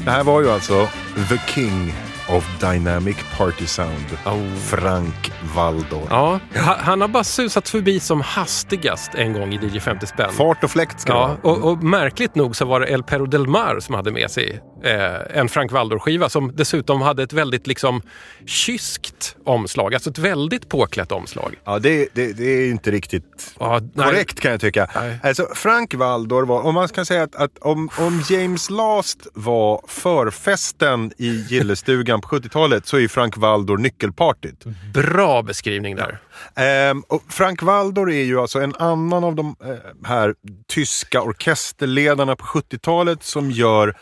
[0.04, 0.88] det här var ju alltså
[1.28, 1.94] The King
[2.28, 4.06] of Dynamic Party Sound.
[4.26, 4.54] Oh.
[4.56, 6.02] Frank Valdor.
[6.10, 10.32] Ja, ha- han har bara susat förbi som hastigast en gång i DJ 50 spänn.
[10.32, 13.46] Fart och fläkt ska Ja, och, och märkligt nog så var det El Perro del
[13.48, 18.02] Mar som hade med sig eh, en Frank Valdor-skiva som dessutom hade ett väldigt liksom
[18.46, 21.54] kyskt omslag, alltså ett väldigt påklätt omslag.
[21.64, 24.06] Ja, det, det, det är inte riktigt nej.
[24.06, 24.90] korrekt kan jag tycka.
[24.94, 25.18] Nej.
[25.22, 29.84] Alltså, Frank Valdor var, om man kan säga att, att om, om James Last var
[29.88, 34.64] förfesten i gillestugan på 70-talet så är Frank Valdor nyckelpartyt.
[34.94, 36.18] Bra beskrivning där.
[36.54, 40.34] Ehm, Frank Valdor är ju alltså en annan av de eh, här
[40.68, 43.96] tyska orkesterledarna på 70-talet som gör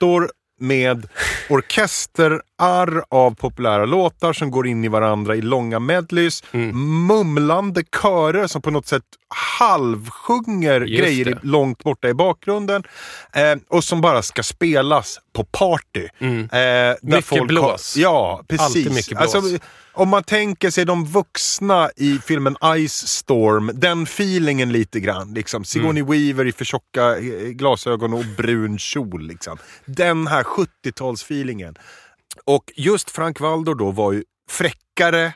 [0.00, 0.30] plattor
[0.60, 1.08] med
[2.60, 6.42] orkesterarr av populära låtar som går in i varandra i långa medleys.
[7.08, 9.02] Mumlande körer som på något sätt
[9.60, 11.38] halvsjunger Just grejer det.
[11.42, 12.82] långt borta i bakgrunden.
[13.32, 16.04] Eh, och som bara ska spelas på party.
[16.04, 16.08] Eh,
[16.50, 17.96] där Mycket har- blås.
[17.96, 19.12] Ja, precis.
[19.16, 19.42] Alltså,
[19.92, 22.56] om man tänker sig de vuxna i filmen
[22.88, 25.34] Ice Storm, den feelingen lite grann.
[25.34, 25.64] Liksom.
[25.64, 29.26] Sigourney Weaver i för tjocka eh, glasögon och brun kjol.
[29.26, 29.58] Liksom.
[29.84, 31.74] Den här 70-talsfeelingen.
[32.44, 35.32] Och just Frank Valdor då var ju fräckare,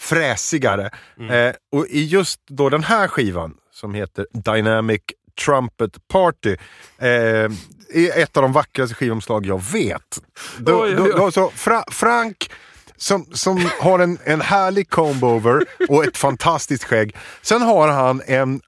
[0.00, 0.90] fräsigare.
[1.30, 5.02] Eh, och i just då den här skivan som heter Dynamic
[5.44, 6.56] Trumpet Party
[6.98, 7.50] eh,
[7.94, 10.22] är ett av de vackraste skivomslag jag vet.
[10.58, 11.12] Då, Oj, oj, oj.
[11.16, 12.50] då, så Fra, Frank
[12.96, 17.16] som, som har en, en härlig comb-over och ett fantastiskt skägg.
[17.42, 18.60] Sen har han en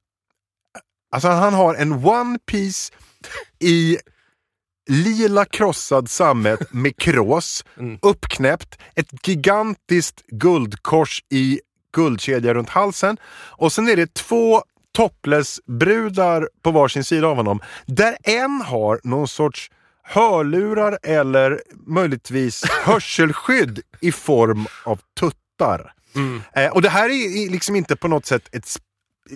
[1.11, 2.93] Alltså han har en one piece
[3.59, 3.99] i
[4.89, 7.65] lila krossad sammet med krås,
[8.03, 11.61] uppknäppt, ett gigantiskt guldkors i
[11.95, 14.63] guldkedja runt halsen och sen är det två
[14.97, 17.61] topless-brudar på varsin sida av honom.
[17.87, 19.71] Där en har någon sorts
[20.03, 25.93] hörlurar eller möjligtvis hörselskydd i form av tuttar.
[26.53, 28.79] Eh, och det här är liksom inte på något sätt ett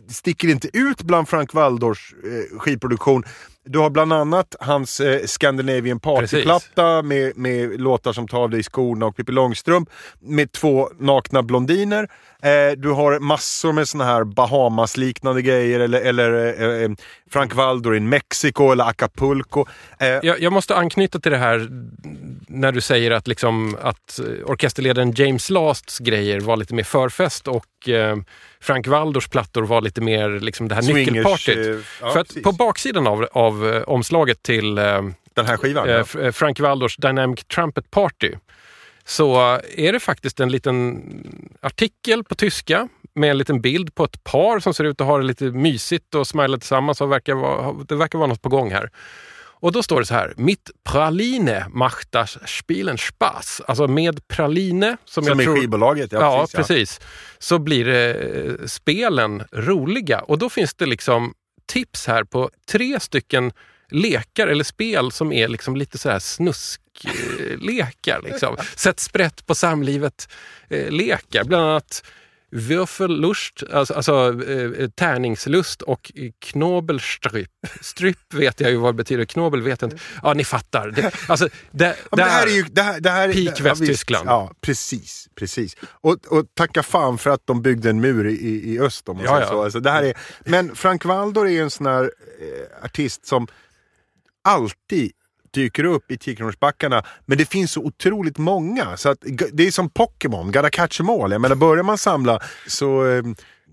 [0.09, 3.25] sticker inte ut bland Frank Waldors eh, skivproduktion.
[3.65, 8.63] Du har bland annat hans eh, Scandinavian Party-platta med, med låtar som Ta av dig
[8.63, 9.91] skorna och Pippi Långstrump
[10.21, 12.09] med två nakna blondiner.
[12.43, 16.91] Eh, du har massor med såna här Bahamas-liknande grejer eller, eller eh, eh,
[17.31, 19.67] Frank Valdor in Mexiko eller Acapulco.
[19.99, 21.69] Eh, Jag, jag måste anknyta till det här
[22.49, 27.89] när du säger att, liksom, att orkesterledaren James Lasts grejer var lite mer förfest och
[27.89, 28.17] eh,
[28.63, 31.59] Frank Waldors plattor var lite mer liksom, det här Swingers, nyckelpartyt.
[31.69, 32.43] eh, ja, För att precis.
[32.43, 35.03] på baksidan av, av eh, omslaget till eh,
[35.35, 35.89] Den här skivan.
[35.89, 36.33] eh, ja.
[36.33, 38.33] Frank Waldors Dynamic Trumpet Party
[39.05, 41.03] så är det faktiskt en liten
[41.61, 45.19] artikel på tyska med en liten bild på ett par som ser ut att ha
[45.19, 47.01] det lite mysigt och smilar tillsammans.
[47.01, 48.91] Och verkar vara, det verkar vara något på gång här.
[49.63, 50.35] Och då står det så här.
[50.37, 53.61] Mitt praline macht das Spielen Spaß.
[53.69, 54.97] Alltså med praline.
[55.05, 56.13] Som, Som jag tror, skivbolaget.
[56.13, 56.59] Ja, Ja, precis, ja.
[56.59, 57.01] precis.
[57.39, 60.21] Så blir eh, spelen roliga.
[60.21, 61.35] Och då finns det liksom
[61.71, 63.53] tips här på tre stycken
[63.91, 68.23] lekar eller spel som är liksom lite så här snusklekar.
[68.25, 68.57] Liksom.
[68.77, 71.45] Sätt sprätt på samlivet-lekar.
[71.45, 72.05] Bland annat
[72.51, 77.51] Würfellust, alltså, alltså eh, tärningslust och knobelstryp.
[77.81, 80.03] Stryp vet jag ju vad det betyder, knobel vet jag inte.
[80.23, 80.91] Ja, ni fattar.
[80.91, 82.63] Det, alltså, det, Ja, det här är ju...
[82.63, 83.65] Det här, det här, Peak ja.
[83.65, 84.29] Västtyskland.
[84.29, 85.29] Ja, precis.
[85.35, 85.77] precis.
[85.83, 89.25] Och, och tacka fan för att de byggde en mur i, i öst om man
[89.25, 89.47] Ja, ja.
[89.47, 89.63] så.
[89.63, 93.47] Alltså, det här är, men Frank Waldor är en sån här eh, artist som
[94.43, 95.13] alltid
[95.55, 97.05] dyker upp i 10-kronorsbackarna.
[97.27, 98.97] Men det finns så otroligt många.
[98.97, 99.19] Så att,
[99.53, 101.33] det är som Pokémon, gotta catch 'em all.
[101.33, 103.07] Jag menar, börjar man samla så...
[103.07, 103.23] Eh,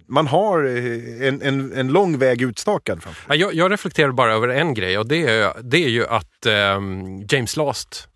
[0.10, 4.48] man har eh, en, en, en lång väg utstakad framför jag, jag reflekterar bara över
[4.48, 8.08] en grej och det är, det är ju att ehm, James Last,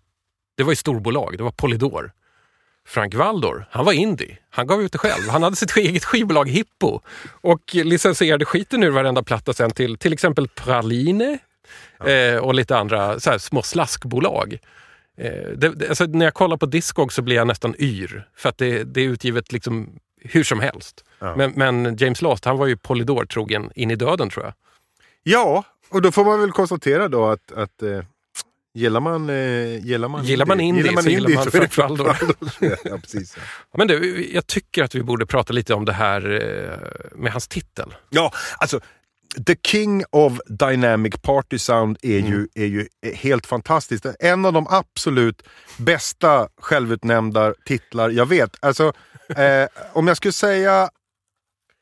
[0.56, 2.12] det var ju storbolag, det var Polydor.
[2.86, 4.38] Frank Valdor, han var indie.
[4.50, 5.28] Han gav ut det själv.
[5.28, 7.00] Han hade sitt eget skivbolag Hippo
[7.40, 11.38] och licensierade skiten ur varenda platta sen till till exempel Praline
[12.04, 14.58] eh, och lite andra så här, små slaskbolag.
[15.18, 18.48] Eh, det, det, alltså, när jag kollar på Discog så blir jag nästan yr för
[18.48, 21.04] att det, det är utgivet liksom hur som helst.
[21.36, 24.54] Men, men James Last, han var ju Polydor trogen in i döden tror jag.
[25.22, 28.00] Ja, och då får man väl konstatera då att, att eh,
[28.74, 32.16] gillar man eh, gillar man Gillar man indie gillar man så det Frank Waldor.
[32.84, 33.36] ja, precis.
[33.36, 33.42] Ja.
[33.78, 37.48] Men du, jag tycker att vi borde prata lite om det här eh, med hans
[37.48, 37.94] titel.
[38.10, 38.80] ja, alltså
[39.46, 42.48] The King of Dynamic Party Sound är ju, Mm.
[42.54, 44.06] är ju helt fantastiskt.
[44.20, 45.42] En av de absolut
[45.76, 48.64] bästa självutnämnda titlar jag vet.
[48.64, 48.92] Alltså,
[49.36, 50.90] eh, om jag skulle säga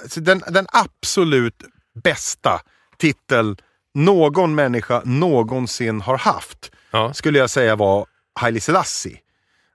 [0.03, 1.63] alltså, den, den absolut
[2.05, 2.61] bästa
[2.99, 3.57] titel
[3.95, 7.15] någon människa någonsin har haft Ja.
[7.15, 8.07] skulle jag säga var
[8.41, 9.19] Haile Selassie.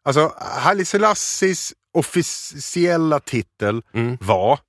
[0.03, 4.17] Alltså, Haile Selassies officiella titel Mm.
[4.21, 4.59] var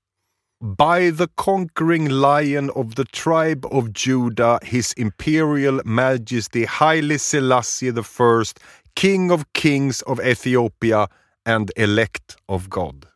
[0.61, 8.03] By the conquering lion of the tribe of Judah, his imperial majesty Haile Selassie the
[8.03, 8.59] first,
[8.95, 11.09] king of kings of Ethiopia
[11.45, 13.07] and elect of God.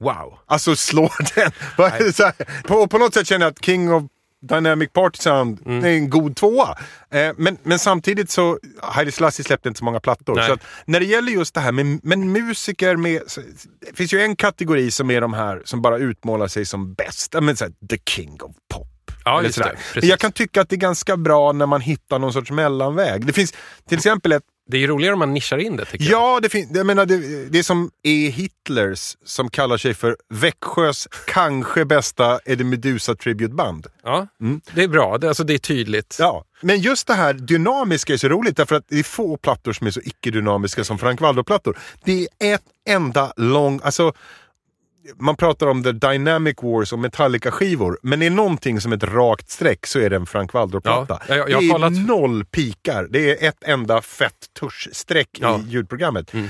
[0.00, 0.38] Wow.
[0.46, 1.52] Alltså slår den.
[2.64, 4.02] På, på något sätt känner jag att King of
[4.42, 5.84] Dynamic Party Sound Mm.
[5.84, 6.78] är en god tvåa.
[7.10, 10.34] Eh, men, men samtidigt så, Haile Selassie släppte inte så många plattor.
[10.34, 10.48] Nej.
[10.48, 13.40] Så när det gäller just det här med men musiker med, så,
[13.90, 17.34] det finns ju en kategori som är de här som bara utmålar sig som bäst.
[17.42, 18.88] Men så här, the king of pop.
[19.24, 19.76] Ja, just det.
[19.94, 20.10] Precis.
[20.10, 23.26] jag kan tycka att det är ganska bra när man hittar någon sorts mellanväg.
[23.26, 23.54] Det finns
[23.88, 26.12] till exempel ett Det är ju roligare om man nischar in det tycker jag.
[26.36, 28.28] Ja, det, fin- jag menar, det, det är som E.
[28.28, 33.86] Hitlers som kallar sig för Växjös kanske bästa Eddie Meduza tributeband.
[34.02, 34.26] Ja,
[34.74, 35.18] det är bra.
[35.18, 36.16] Det, alltså, det är tydligt.
[36.18, 36.44] Ja.
[36.60, 39.86] Men just det här dynamiska är så roligt därför att det är få plattor som
[39.86, 41.78] är så icke-dynamiska som Frank Waldo-plattor.
[42.04, 44.12] Det är ett enda lång, alltså
[45.18, 49.86] man pratar om the dynamic wars och Metallica-skivor, men är någonting som ett rakt streck
[49.86, 51.20] så är det en Frank Waldo-platta.
[51.28, 53.08] Ja, jag- jag det är kollat- noll pikar.
[53.10, 55.54] Det är ett enda fett tuschstreck Ja.
[55.54, 55.66] Mm.
[55.66, 56.34] i ljudprogrammet.
[56.34, 56.40] Eh,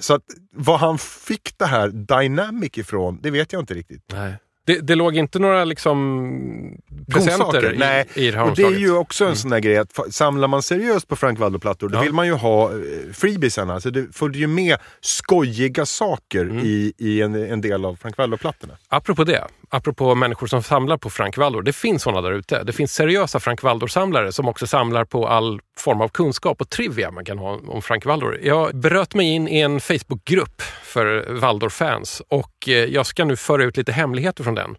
[0.00, 0.22] så att
[0.52, 4.02] vad han fick det här dynamic ifrån, det vet jag inte riktigt.
[4.12, 4.34] Nej.
[4.68, 6.78] Det, det låg inte några liksom
[7.12, 9.76] presenter i, Nej, i det här och det är ju också en sån där grej
[9.78, 12.02] att samlar man seriöst på Frank Waldo-plattor då Ja.
[12.02, 12.78] vill man ju ha eh,
[13.12, 13.74] freebiesarna.
[13.74, 16.58] Alltså det följer ju med skojiga saker Mm.
[16.58, 18.72] i, i en, en del av Frank Waldo-plattorna.
[18.88, 21.62] Apropå det, apropå människor som samlar på Frank Waldor.
[21.62, 22.62] Det finns sådana där ute.
[22.62, 27.10] Det finns seriösa Frank Waldor-samlare som också samlar på all form av kunskap och trivia
[27.10, 28.38] man kan ha om Frank Waldor.
[28.42, 33.64] Jag bröt mig in i en Facebookgrupp för Waldor-fans och eh, jag ska nu föra
[33.64, 34.76] ut lite hemligheter från den.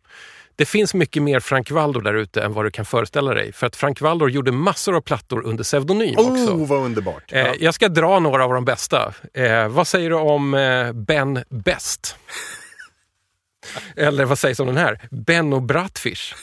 [0.60, 3.54] Det finns mycket mer Frank Waldor där ute än vad du kan föreställa dig.
[3.54, 6.54] För att Frank Waldor gjorde massor av plattor under pseudonym också.
[6.54, 7.24] Oh, vad underbart!
[7.34, 9.14] Eh, jag ska dra några av de bästa.
[9.34, 12.16] Eh, vad säger du om eh, Ben Best?
[13.95, 15.07] Eller vad sägs om den här?
[15.12, 16.36] Benno Brattfish.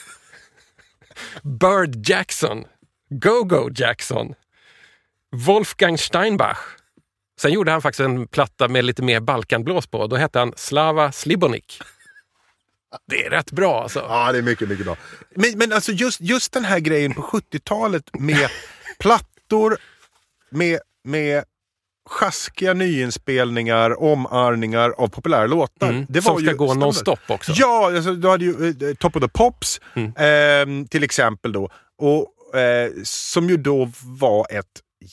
[1.43, 2.65] Bird Jackson.
[3.09, 4.33] Go-Go Jackson.
[5.31, 6.57] Wolfgang Steinbach.
[7.39, 10.07] Sen gjorde han faktiskt en platta med lite mer Balkanblås på.
[10.07, 11.81] Då hette han Slava Slibonik.
[13.07, 13.99] Det är rätt bra alltså.
[13.99, 14.97] Ja, det är mycket, mycket bra.
[15.35, 18.49] Men, men alltså just, just den här grejen på 70-talet med
[18.99, 19.77] plattor,
[20.49, 21.43] med, med
[22.07, 25.89] sjaskiga nyinspelningar, omarningar av populära låtar.
[25.89, 27.51] Mm, Det som var ska ju gå nonstop också.
[27.55, 30.13] Ja, alltså, du hade ju eh, Top of the Pops Mm.
[30.17, 31.69] ehm, till exempel då.
[31.97, 34.65] Och, eh, som ju då var ett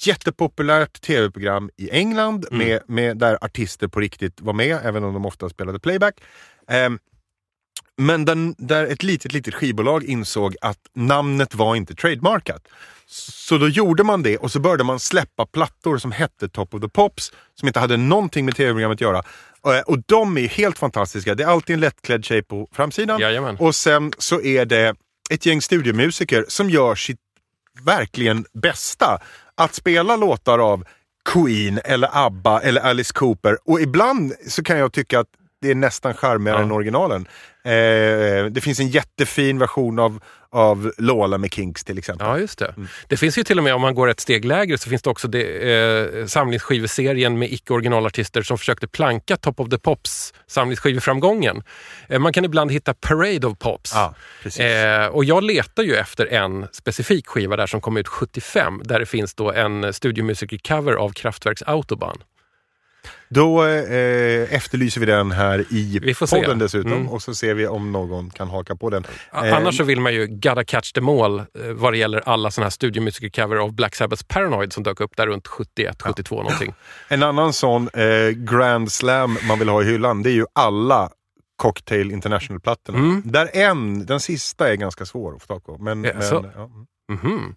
[0.07, 2.69] jättepopulärt tv-program i England Mm.
[2.69, 6.15] med, med, där artister på riktigt var med, även om de ofta spelade playback.
[7.97, 12.63] Men den, där ett litet, litet skivbolag insåg att namnet var inte trademarkat.
[13.07, 16.81] Så då gjorde man det och så började man släppa plattor som hette Top of
[16.81, 19.19] the Pops, som inte hade någonting med tv-programmet att göra.
[19.67, 21.35] Eh, Och de är helt fantastiska.
[21.35, 23.21] Det är alltid en lättklädd tjej på framsidan.
[23.21, 23.57] Jajamän.
[23.57, 24.95] Och sen så är det
[25.31, 27.19] ett gäng studiomusiker som gör sitt
[27.85, 29.19] verkligen bästa.
[29.55, 30.85] Att spela låtar av
[31.33, 33.59] Queen eller ABBA eller Alice Cooper.
[33.65, 35.27] Och ibland så kan jag tycka att
[35.61, 36.63] det är nästan charmigare Ja.
[36.65, 37.29] än originalen.
[37.65, 42.27] Eh, det finns en jättefin version av, av Lola med Kinks till exempel.
[42.27, 42.75] Ja, just det.
[42.77, 42.89] Mm.
[43.09, 45.11] Det finns ju till och med, om man går ett steg lägre, så finns det
[45.11, 51.63] också det, eh, samlingsskiveserien med icke-originalartister som försökte planka Top of the Pops samlingsskiveframgången.
[52.09, 53.93] Eh, man kan ibland hitta Parade of Pops.
[53.95, 54.61] Ja, precis.
[54.61, 59.01] Eh, och jag letar ju efter en specifik skiva där som kom ut 75, där
[59.01, 62.19] det finns då en studiomusiker-cover av Kraftwerks Autobahn.
[63.35, 66.37] Då eh, efterlyser vi den här i Vi får se.
[66.43, 67.09] podden dessutom Mm.
[67.09, 69.05] och så ser vi om någon kan haka på den.
[69.33, 72.51] Eh, Annars så vill man ju gotta catch them all eh, vad det gäller alla
[72.51, 76.75] såna här studiomusiker-cover av Black Sabbaths Paranoid som dök upp där runt 71, 72 någonting.
[77.09, 81.11] En annan sån eh, Grand Slam man vill ha i hyllan, det är ju alla
[81.57, 82.99] Cocktail International-plattorna.
[82.99, 83.23] Mm.
[83.25, 85.79] Där en, den sista är ganska svår att få tag på.
[85.79, 86.41] Men, Jaså?
[86.43, 86.71] men, ja.
[87.13, 87.55] Mhm.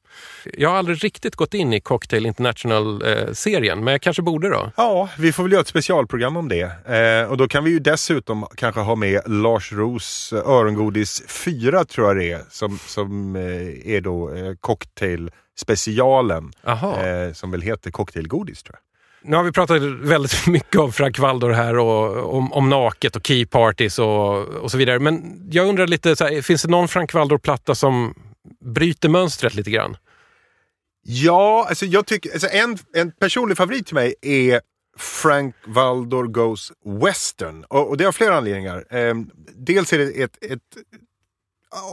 [0.53, 4.71] Jag har aldrig riktigt gått in i Cocktail International-serien, men jag kanske borde då.
[4.77, 6.71] ja, vi får väl göra ett specialprogram om det.
[6.97, 11.85] Eh, och då kan vi ju dessutom kanske ha med Lars Roos eh, Örongodis 4
[11.85, 16.51] tror jag det är, som, som eh, är då eh, Cocktail-specialen.
[16.65, 18.81] Eh, som väl heter Cocktailgodis tror jag.
[19.29, 23.27] Nu har vi pratat väldigt mycket om Frank Waldor här och om, om naket och
[23.27, 24.99] key parties och, och så vidare.
[24.99, 28.13] Men jag undrar lite, här, finns det någon Frank Waldor-platta som
[28.59, 29.97] bryter mönstret lite grann?
[31.03, 34.61] Ja, alltså jag tycker, alltså en, en personlig favorit till mig är
[34.97, 37.63] Frank Waldor Goes Western.
[37.63, 38.95] Och, och det har flera anledningar.
[38.95, 39.15] Eh,
[39.55, 40.61] dels är det ett, ett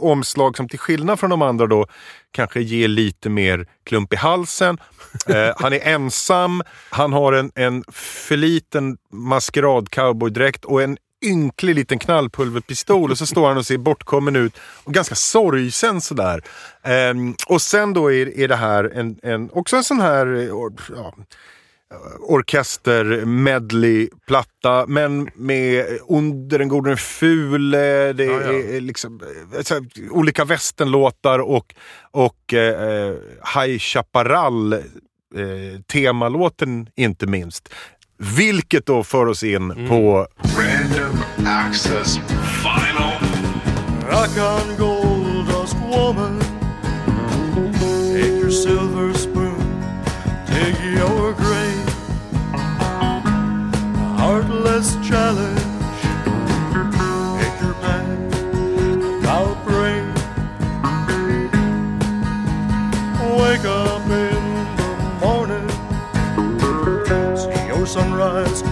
[0.01, 1.87] omslag som till skillnad från de andra då
[2.31, 4.77] kanske ger lite mer klump i halsen.
[5.27, 11.75] Eh, han är ensam, han har en, en för liten maskerad cowboydräkt och en ynklig
[11.75, 14.53] liten knallpulverpistol och så står han och ser bortkommen ut
[14.83, 16.41] och ganska sorgsen sådär.
[16.83, 20.49] Ehm, och sen då är, är det här en, en, också en sån här eh,
[20.95, 21.13] ja,
[22.19, 28.53] orkester medley-platta men med Under den gode den fule, det Ja, ja.
[28.53, 29.21] är liksom
[29.53, 31.75] eh, här, olika västernlåtar och,
[32.11, 33.15] och eh, eh,
[33.55, 34.79] High Chaparral eh,
[35.87, 37.73] temalåten inte minst.
[38.17, 39.89] Vilket då för oss in mm.
[39.89, 42.17] på Random Access
[42.63, 43.13] Final.
[44.09, 46.39] Rock on gold dust woman.
[48.13, 49.83] Take your silver spoon,
[50.47, 51.89] take your grave.
[52.79, 55.59] A heartless challenge.
[57.39, 60.01] Take your path, I'll pray.
[63.37, 65.65] Wake up in the morning
[67.85, 68.63] sunrise.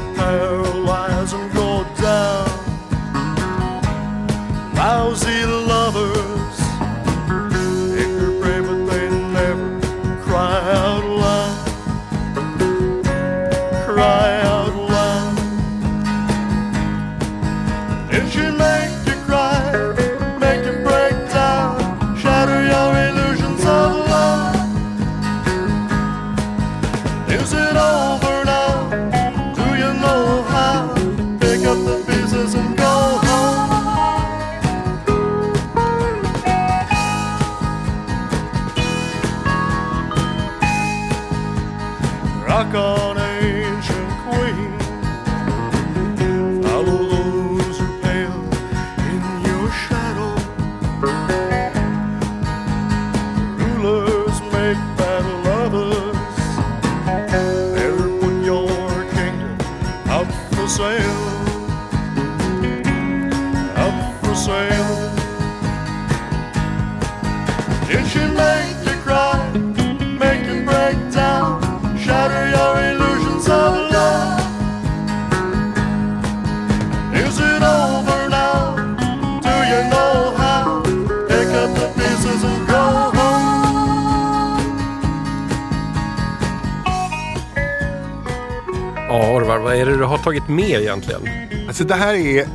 [90.74, 91.22] Med egentligen?
[91.68, 92.48] Alltså det här är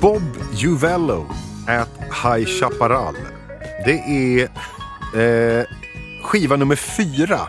[0.00, 0.22] Bob
[0.54, 1.26] Juvello
[1.68, 1.88] at
[2.22, 3.14] High Chaparral.
[3.84, 4.42] Det är
[5.20, 5.64] eh,
[6.22, 7.40] skiva nummer fyra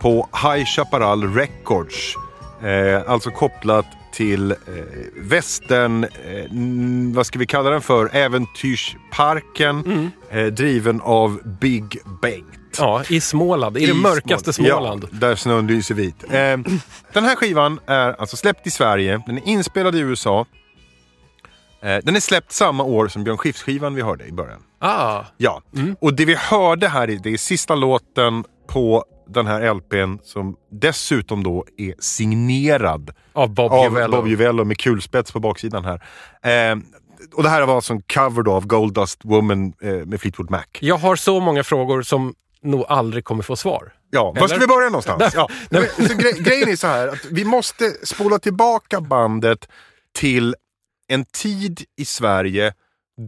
[0.00, 2.14] på High Chaparral Records.
[2.62, 4.56] Eh, alltså kopplat till eh,
[5.16, 6.46] västern, eh,
[7.14, 10.10] vad ska vi kalla den för, Äventyrsparken.
[10.30, 12.57] Eh, driven av Big Bengt.
[12.78, 13.78] Ja, i Småland.
[13.78, 15.08] I det mörkaste Småland.
[15.12, 16.24] Ja, där snön lyser vit.
[16.24, 16.30] Eh,
[17.12, 19.22] den här skivan är alltså släppt i Sverige.
[19.26, 20.46] Den är inspelad i USA.
[21.82, 24.62] Eh, den är släppt samma år som Björn Skifs-skivan vi hörde i början.
[24.80, 25.62] Ah, Ja,
[26.00, 30.56] och det vi hörde här är, det är sista låten på den här LPn som
[30.72, 34.16] dessutom då är signerad av Bob av Juvello.
[34.16, 36.02] Bob Juvello med kulspets på baksidan här.
[36.72, 36.78] Eh,
[37.34, 40.62] och det här var alltså en cover då av Goldust Woman eh, med Fleetwood Mac.
[40.80, 42.34] Jag har så många frågor som
[42.68, 43.92] nog aldrig kommer få svar.
[44.10, 44.40] Ja, Eller?
[44.40, 45.22] var ska vi börja någonstans?
[45.34, 45.48] Ja.
[45.70, 49.68] Nej, Så gre- grejen är så här att vi måste spola tillbaka bandet
[50.14, 50.54] till
[51.08, 52.72] en tid i Sverige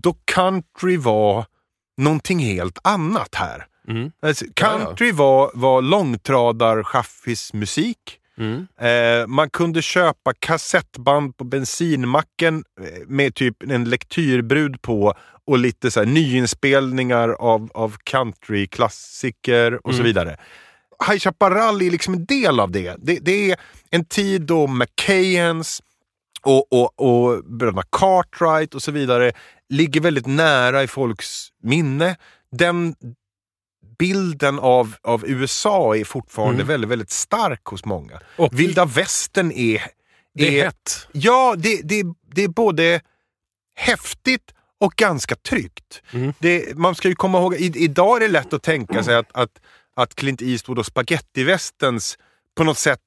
[0.02, 1.46] då country var
[1.98, 3.66] någonting helt annat här.
[3.88, 4.10] Mm.
[4.22, 4.78] Alltså, Ja, ja.
[4.78, 6.82] country var, var långtradar
[7.54, 8.19] musik.
[8.40, 8.66] Mm.
[8.80, 15.14] Eh, man kunde köpa kassettband på bensinmacken eh, med typ en lektyrbrud på
[15.46, 20.06] och lite så här nyinspelningar av, av countryklassiker och så Mm.
[20.06, 20.36] vidare.
[21.08, 22.96] High Chaparral är liksom en del av det.
[22.98, 23.56] Det, det är
[23.90, 25.82] en tid då McKayens
[26.42, 29.32] och, och, och bröderna Cartwright och så vidare
[29.68, 32.16] ligger väldigt nära i folks minne.
[32.56, 32.94] Den
[34.00, 36.66] bilden av, av USA är fortfarande Mm.
[36.66, 38.20] väldigt, väldigt stark hos många.
[38.36, 39.82] Och Vilda västern är...
[40.34, 41.08] det är hett.
[41.12, 42.02] Ja, det, det,
[42.34, 43.00] det är både
[43.76, 46.02] häftigt och ganska tryggt.
[46.12, 46.32] Mm.
[46.38, 49.28] Det, man ska ju komma ihåg, i, idag är det lätt att tänka sig att,
[49.32, 49.50] att,
[49.96, 52.18] att Clint Eastwood och spagettivästens
[52.56, 53.00] på något sätt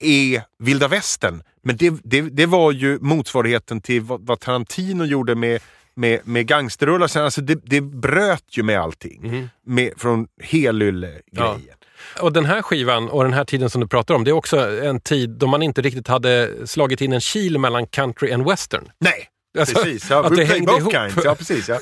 [0.00, 1.42] är vilda västern.
[1.62, 5.60] Men det, det, det var ju motsvarigheten till vad, vad Tarantino gjorde med,
[6.00, 7.06] med, med gangsterrullar.
[7.06, 9.20] Sen, Alltså det, det bröt ju med allting.
[9.22, 9.48] Mhm.
[9.66, 11.76] Med, från helylle-grejen.
[12.20, 14.80] Och den här skivan och den här tiden som du pratar om, det är också
[14.84, 18.88] en tid då man inte riktigt hade slagit in en kil mellan country and western.
[18.98, 19.26] Nej,
[19.58, 20.92] Alltså, Precis, ja, att det hängde ihop.
[20.92, 21.24] kinds.
[21.24, 21.78] Ja, precis, ja.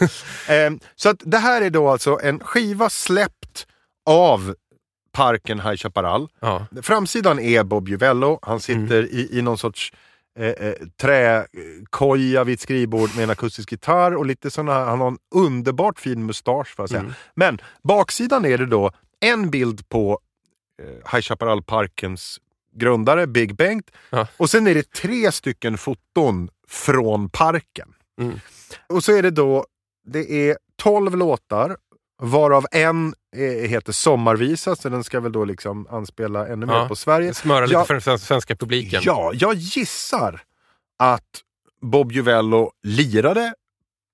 [0.54, 3.66] Ehm, så att det här är då alltså en skiva släppt
[4.10, 4.54] av
[5.12, 6.28] parken High Chaparral.
[6.40, 6.66] Ja.
[6.82, 8.38] Framsidan är Bob Juvello.
[8.42, 9.92] Han sitter i, i någon sorts
[10.38, 15.08] eh, eh, träkoja vid ett skrivbord med en akustisk gitarr och lite såna, han har
[15.08, 17.14] en underbart fin mustasch får jag säga.
[17.34, 20.18] Men baksidan är det då en bild på
[20.82, 22.40] eh, High Chaparral-parkens
[22.76, 24.26] grundare Big Bengt Ja.
[24.36, 27.94] och sen är det tre stycken foton från parken.
[28.20, 28.40] Mm.
[28.86, 29.66] Och så är det då,
[30.06, 31.76] det är 12 låtar
[32.22, 36.88] varav en heter Sommarvisa så den ska väl då liksom anspela ännu mer Ja.
[36.88, 37.34] på Sverige.
[37.34, 37.84] Smöra lite Ja.
[37.84, 39.00] för den sven- svenska publiken.
[39.04, 40.42] Ja, jag gissar
[40.98, 41.24] att
[41.82, 43.54] Bob Juvello lirade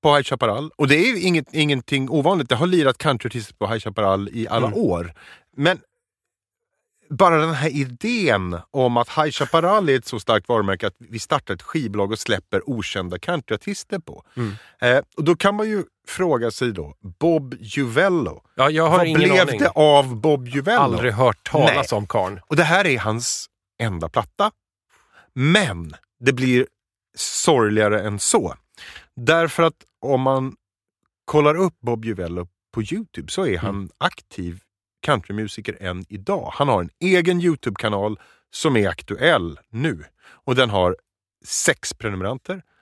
[0.03, 0.71] på High Chaparral.
[0.77, 2.49] Och det är ju inget, ingenting ovanligt.
[2.49, 4.79] Det har lirat countryartister på High Chaparral i alla Mm.
[4.79, 5.12] år.
[5.57, 5.79] Men
[7.11, 11.19] bara den här idén om att High Chaparral är ett så starkt varumärke att vi
[11.19, 14.25] startar ett skivbolag och släpper okända countryartister på.
[14.37, 14.53] Mm.
[14.81, 18.43] Eh, och då kan man ju fråga sig då, Bob Juvello.
[18.55, 19.61] Ja, jag har Vad ingen blev aning.
[19.61, 20.81] det av Bob Juvello?
[20.81, 21.99] Aldrig hört talas Nej.
[21.99, 22.41] om karln.
[22.47, 23.47] Och det här är hans
[23.83, 24.51] enda platta.
[25.33, 26.67] Men det blir
[27.17, 28.55] sorgligare än så.
[29.17, 30.57] Därför att om man
[31.25, 34.61] kollar upp Bob Juvello på Youtube så är han aktiv
[35.05, 36.51] countrymusiker än idag.
[36.55, 38.19] Han har en egen Youtube-kanal
[38.51, 40.05] som är aktuell nu.
[40.45, 40.97] Och den har
[41.45, 42.63] sex prenumeranter.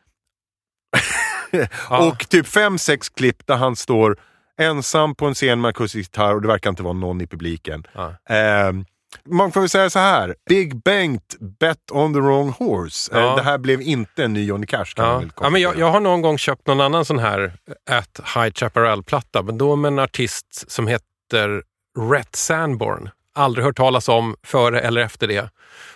[1.91, 2.09] Ja.
[2.09, 4.17] Och typ fem, sex klipp där han står
[4.59, 7.87] ensam på en scen med akustisk gitarr och det verkar inte vara någon i publiken.
[7.93, 8.15] Ja.
[8.29, 8.85] Ehm,
[9.29, 10.35] man får väl säga så här.
[10.49, 13.13] Big Bengt bet on the wrong horse.
[13.15, 13.37] Eh, Ja.
[13.37, 15.23] det här blev inte en ny Johnny Cash kan Ja.
[15.41, 17.53] Ja, men jag, jag har någon gång köpt någon annan sån här
[17.91, 21.63] At High Chaparral-platta, men då med en artist som heter
[21.99, 23.11] Rhett Sanborn.
[23.35, 25.51] Aldrig hört talas om före eller efter det.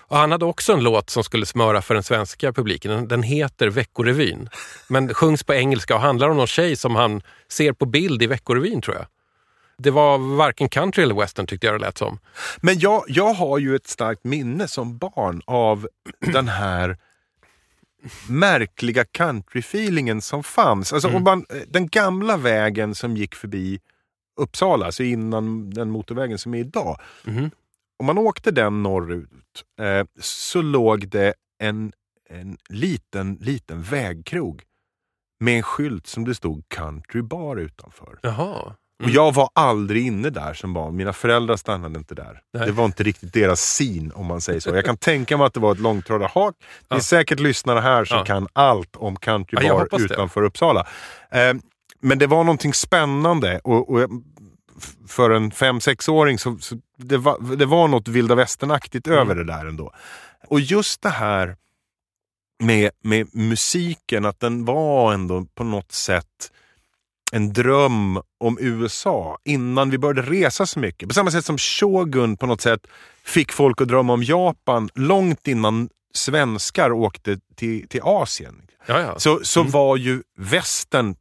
[0.08, 3.08] Och han hade också en låt som skulle smöra för den svenska publiken.
[3.08, 4.48] Den, heter Veckorevyn,
[4.88, 8.26] men sjungs på engelska och handlar om någon tjej som han ser på bild i
[8.26, 9.06] Veckorevyn tror jag.
[9.78, 12.18] Det var varken country eller western tyckte jag det lät som.
[12.60, 15.88] Men jag, jag har ju ett starkt minne som barn av
[16.20, 16.96] den här
[18.28, 20.92] märkliga country-feelingen som fanns.
[20.92, 21.16] Alltså, Mm.
[21.16, 23.80] om man, den gamla vägen som gick förbi
[24.36, 27.00] Uppsala, alltså innan den motorvägen som är idag.
[27.24, 27.50] Mhm.
[27.98, 31.92] Om man åkte den norrut eh, så låg det en,
[32.30, 34.62] en liten, liten vägkrog
[35.40, 38.18] med en skylt som det stod country bar utanför.
[38.22, 38.74] Jaha.
[39.04, 40.96] Och jag var aldrig inne där som barn.
[40.96, 42.40] Mina föräldrar stannade inte där.
[42.52, 42.66] Nej.
[42.66, 44.70] Det var inte riktigt deras sin om man säger så.
[44.70, 46.54] Jag kan tänka mig att det var ett långtradarhak.
[46.88, 47.00] Det är Ja.
[47.02, 48.24] säkert lyssnare här som Ja.
[48.24, 50.04] kan allt om country Ja, hoppas det.
[50.14, 50.86] utanför Uppsala.
[51.30, 51.54] Eh,
[52.06, 54.10] men det var någonting spännande och, och
[55.08, 59.18] för en fem sexåring så, så det, var, det var något vilda västernaktigt Mm.
[59.18, 59.92] över det där ändå.
[60.48, 61.56] Och just det här
[62.62, 66.52] med, med musiken, att den var ändå på något sätt
[67.32, 71.08] en dröm om USA innan vi började resa så mycket.
[71.08, 72.86] På samma sätt som Shogun på något sätt
[73.24, 78.62] fick folk att drömma om Japan långt innan svenskar åkte till, till Asien.
[78.86, 79.18] Ja, ja.
[79.18, 79.72] Så, så Mm.
[79.72, 81.14] var ju västern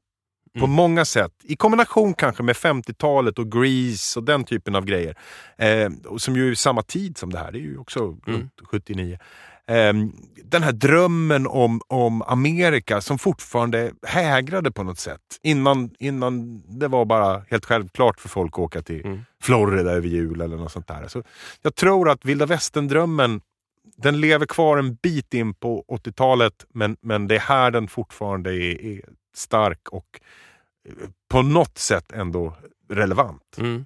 [0.60, 5.16] på många sätt, i kombination kanske med 50-talet och Grease och den typen av grejer,
[5.58, 8.20] eh, som ju är samma tid som det här, det är ju också Mm.
[8.26, 9.18] runt 79.
[9.68, 9.93] Eh,
[10.43, 15.22] den här drömmen om, om Amerika som fortfarande hägrade på något sätt.
[15.43, 19.20] Innan, innan det var bara helt självklart för folk att åka till Mm.
[19.43, 21.08] Florida över jul eller något sånt där.
[21.08, 21.24] Så
[21.62, 23.41] jag tror att vilda västern-drömmen
[23.97, 28.49] den lever kvar en bit in på 80-talet men, men det är här den fortfarande
[28.53, 29.01] är, är
[29.36, 30.19] stark och
[30.89, 32.57] eh, på något sätt ändå
[32.89, 33.57] relevant.
[33.57, 33.86] Mm.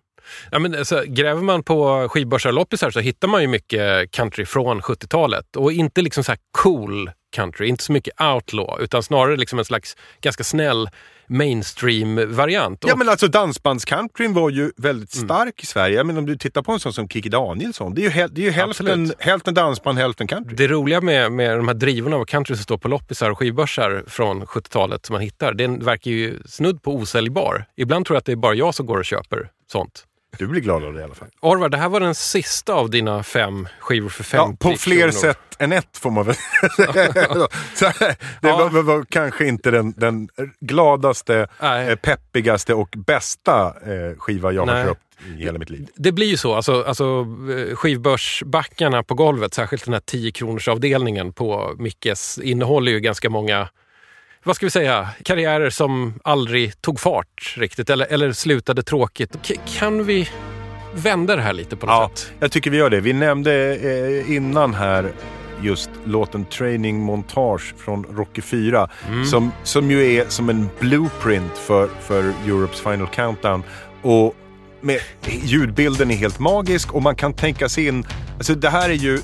[0.51, 4.45] Ja, men alltså, gräver man på skivbörsar och loppisar så hittar man ju mycket country
[4.45, 5.55] från 70-talet.
[5.55, 9.65] Och inte liksom så här cool country, inte så mycket outlaw, utan snarare liksom en
[9.65, 10.89] slags ganska snäll
[11.27, 12.83] mainstream-variant.
[12.87, 15.27] Ja men alltså dansbandscountryn var ju väldigt Mm.
[15.27, 16.03] stark i Sverige.
[16.03, 18.41] Men om du tittar på en sån som Kikki Danielsson, det är ju, häl- det
[18.41, 20.55] är ju hälften, hälften dansband, hälften country.
[20.55, 24.03] Det roliga med, med de här drivorna av country som står på loppisar och skivbörsar
[24.07, 27.65] från 70-talet som man hittar, den verkar ju snudd på osäljbar.
[27.77, 30.05] Ibland tror jag att det är bara jag som går och köper sånt.
[30.37, 31.27] Du blir glad av det i alla fall.
[31.39, 34.97] Orvar, det här var den sista av dina fem skivor för 50 Ja, på fler
[34.97, 35.11] kronor.
[35.11, 36.35] sätt än ett får man väl
[37.75, 37.93] säga.
[37.93, 38.69] Det Ja.
[38.73, 41.87] var, var kanske inte den, den gladaste, Nej.
[41.89, 44.85] eh, peppigaste och bästa eh, skiva jag har Nej.
[44.85, 45.01] köpt
[45.39, 45.87] i hela mitt liv.
[45.95, 46.53] Det blir ju så.
[46.55, 47.25] Alltså, alltså
[47.69, 53.29] eh, skivbörsbackarna på golvet, särskilt den här 10 kronors avdelningen på Mickes, innehåller ju ganska
[53.29, 53.69] många
[54.43, 59.31] vad ska vi säga, karriärer som aldrig tog fart riktigt eller, eller slutade tråkigt.
[59.47, 60.29] K- kan vi
[60.93, 62.31] vända det här lite på något Ja, sätt?
[62.39, 62.99] jag tycker vi gör det.
[63.01, 65.11] Vi nämnde eh, innan här
[65.61, 68.89] just låten Training Montage från Rocky 4.
[69.29, 73.63] Som, som ju är som en blueprint för, för Europes Final Countdown.
[74.01, 74.35] Och
[74.81, 74.99] med,
[75.43, 78.05] ljudbilden är helt magisk och man kan tänka sig in,
[78.37, 79.21] alltså det här är ju eh,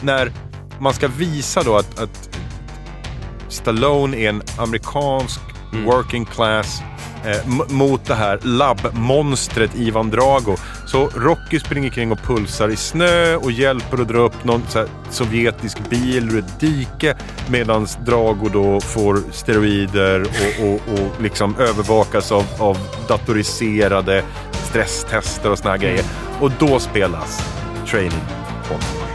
[0.00, 0.32] när
[0.80, 2.31] man ska visa då att, att
[3.52, 5.40] Stallone är en amerikansk
[5.86, 6.82] working class
[7.24, 10.56] eh, mot det här labbmonstret Ivan Drago.
[10.86, 14.62] Så Rocky springer kring och pulsar i snö och hjälper att dra upp någon
[15.10, 17.16] sovjetisk bil ur ett dike
[17.50, 22.78] medan Drago då får steroider och, och, och liksom övervakas av, av
[23.08, 26.04] datoriserade stresstester och såna här grejer.
[26.40, 27.42] Och då spelas
[27.86, 28.20] Training
[28.70, 29.11] Montage.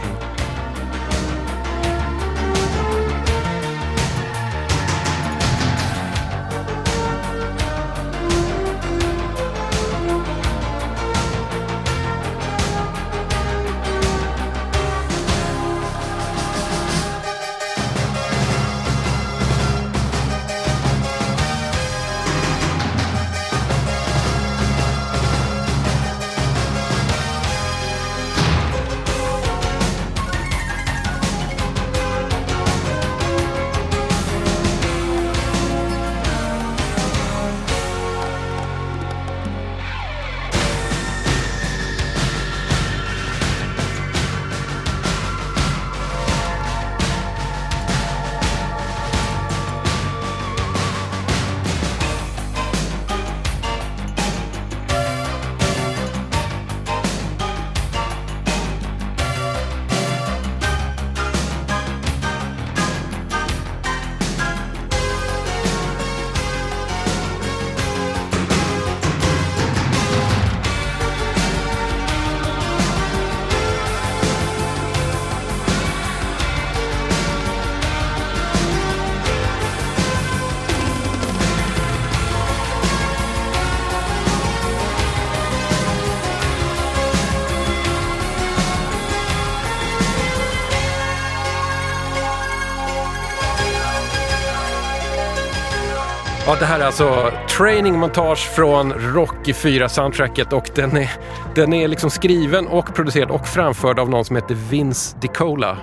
[96.48, 101.10] Ja, det här är alltså Training Montage från Rocky 4-soundtracket och den är,
[101.54, 105.78] den är liksom skriven och producerad och framförd av någon som heter Vince DiCola.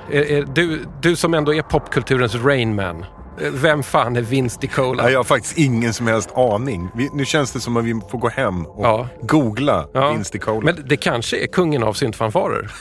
[0.54, 3.06] Du, du som ändå är popkulturens Rain Man,
[3.42, 5.04] eh, vem fan är Vince DiCola?
[5.04, 6.90] Nej, Jag har faktiskt ingen som helst aning.
[6.96, 9.08] Vi, nu känns det som att vi får gå hem och Ja.
[9.22, 10.66] googla Ja, Vince DiCola.
[10.66, 12.72] Men det kanske är kungen av syntfanfarer.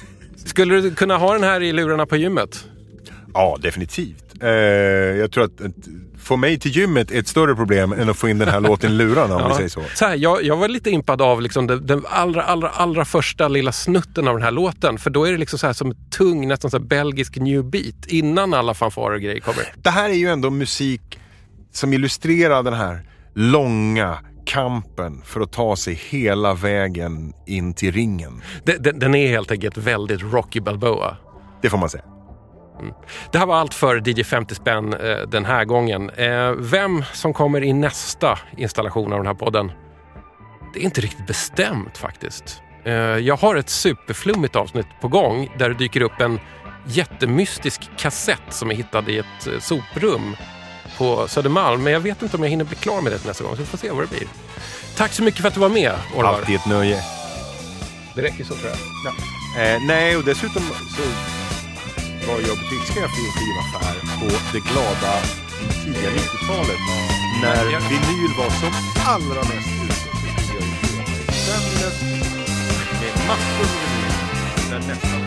[0.46, 2.64] Skulle du kunna ha den här i lurarna på gymmet?
[3.34, 4.23] Ja, definitivt.
[4.44, 4.50] Eh,
[5.18, 5.72] jag tror att, att
[6.18, 8.90] få mig till gymmet är ett större problem än att få in den här låten
[8.90, 9.82] i lurarna om vi säger så.
[9.94, 13.48] Så här, jag, jag var lite impad av liksom den, den allra, allra, allra första
[13.48, 14.98] lilla snutten av den här låten.
[14.98, 18.54] För då är det liksom så här som tung, nästan så belgisk new beat innan
[18.54, 19.72] alla fanfarer och grejer kommer.
[19.76, 21.18] Det här är ju ändå musik
[21.72, 23.02] som illustrerar den här
[23.34, 28.42] långa kampen för att ta sig hela vägen in till ringen.
[28.64, 31.16] Den, den, den är helt enkelt väldigt Rocky Balboa.
[31.62, 32.13] Det får man säga.
[33.32, 36.10] Det här var allt för DJ 50 spänn eh, den här gången.
[36.10, 39.72] Eh, vem som kommer i nästa installation av den här podden?
[40.74, 42.62] Det är inte riktigt bestämt faktiskt.
[42.84, 46.40] Eh, jag har ett superflummigt avsnitt på gång där det dyker upp en
[46.86, 50.36] jättemystisk kassett som är hittad i ett soprum
[50.98, 51.82] på Södermalm.
[51.82, 53.62] Men jag vet inte om jag hinner bli klar med det till nästa gång, så
[53.62, 54.28] vi får se vad det blir.
[54.96, 56.34] Tack så mycket för att du var med, Orvar.
[56.34, 57.02] Alltid ett nöje.
[58.14, 59.74] Det räcker så tror jag.
[59.74, 61.02] Eh, nej, och dessutom så
[62.28, 65.14] var jag butikschef i en skivaffär på det glada
[65.84, 66.80] tidiga 90-talet.
[67.42, 68.72] När vinyl var som
[69.06, 69.94] allra mest ute
[71.44, 71.64] Sen
[73.00, 74.70] med massor med vinyl.
[74.70, 75.23] När nästan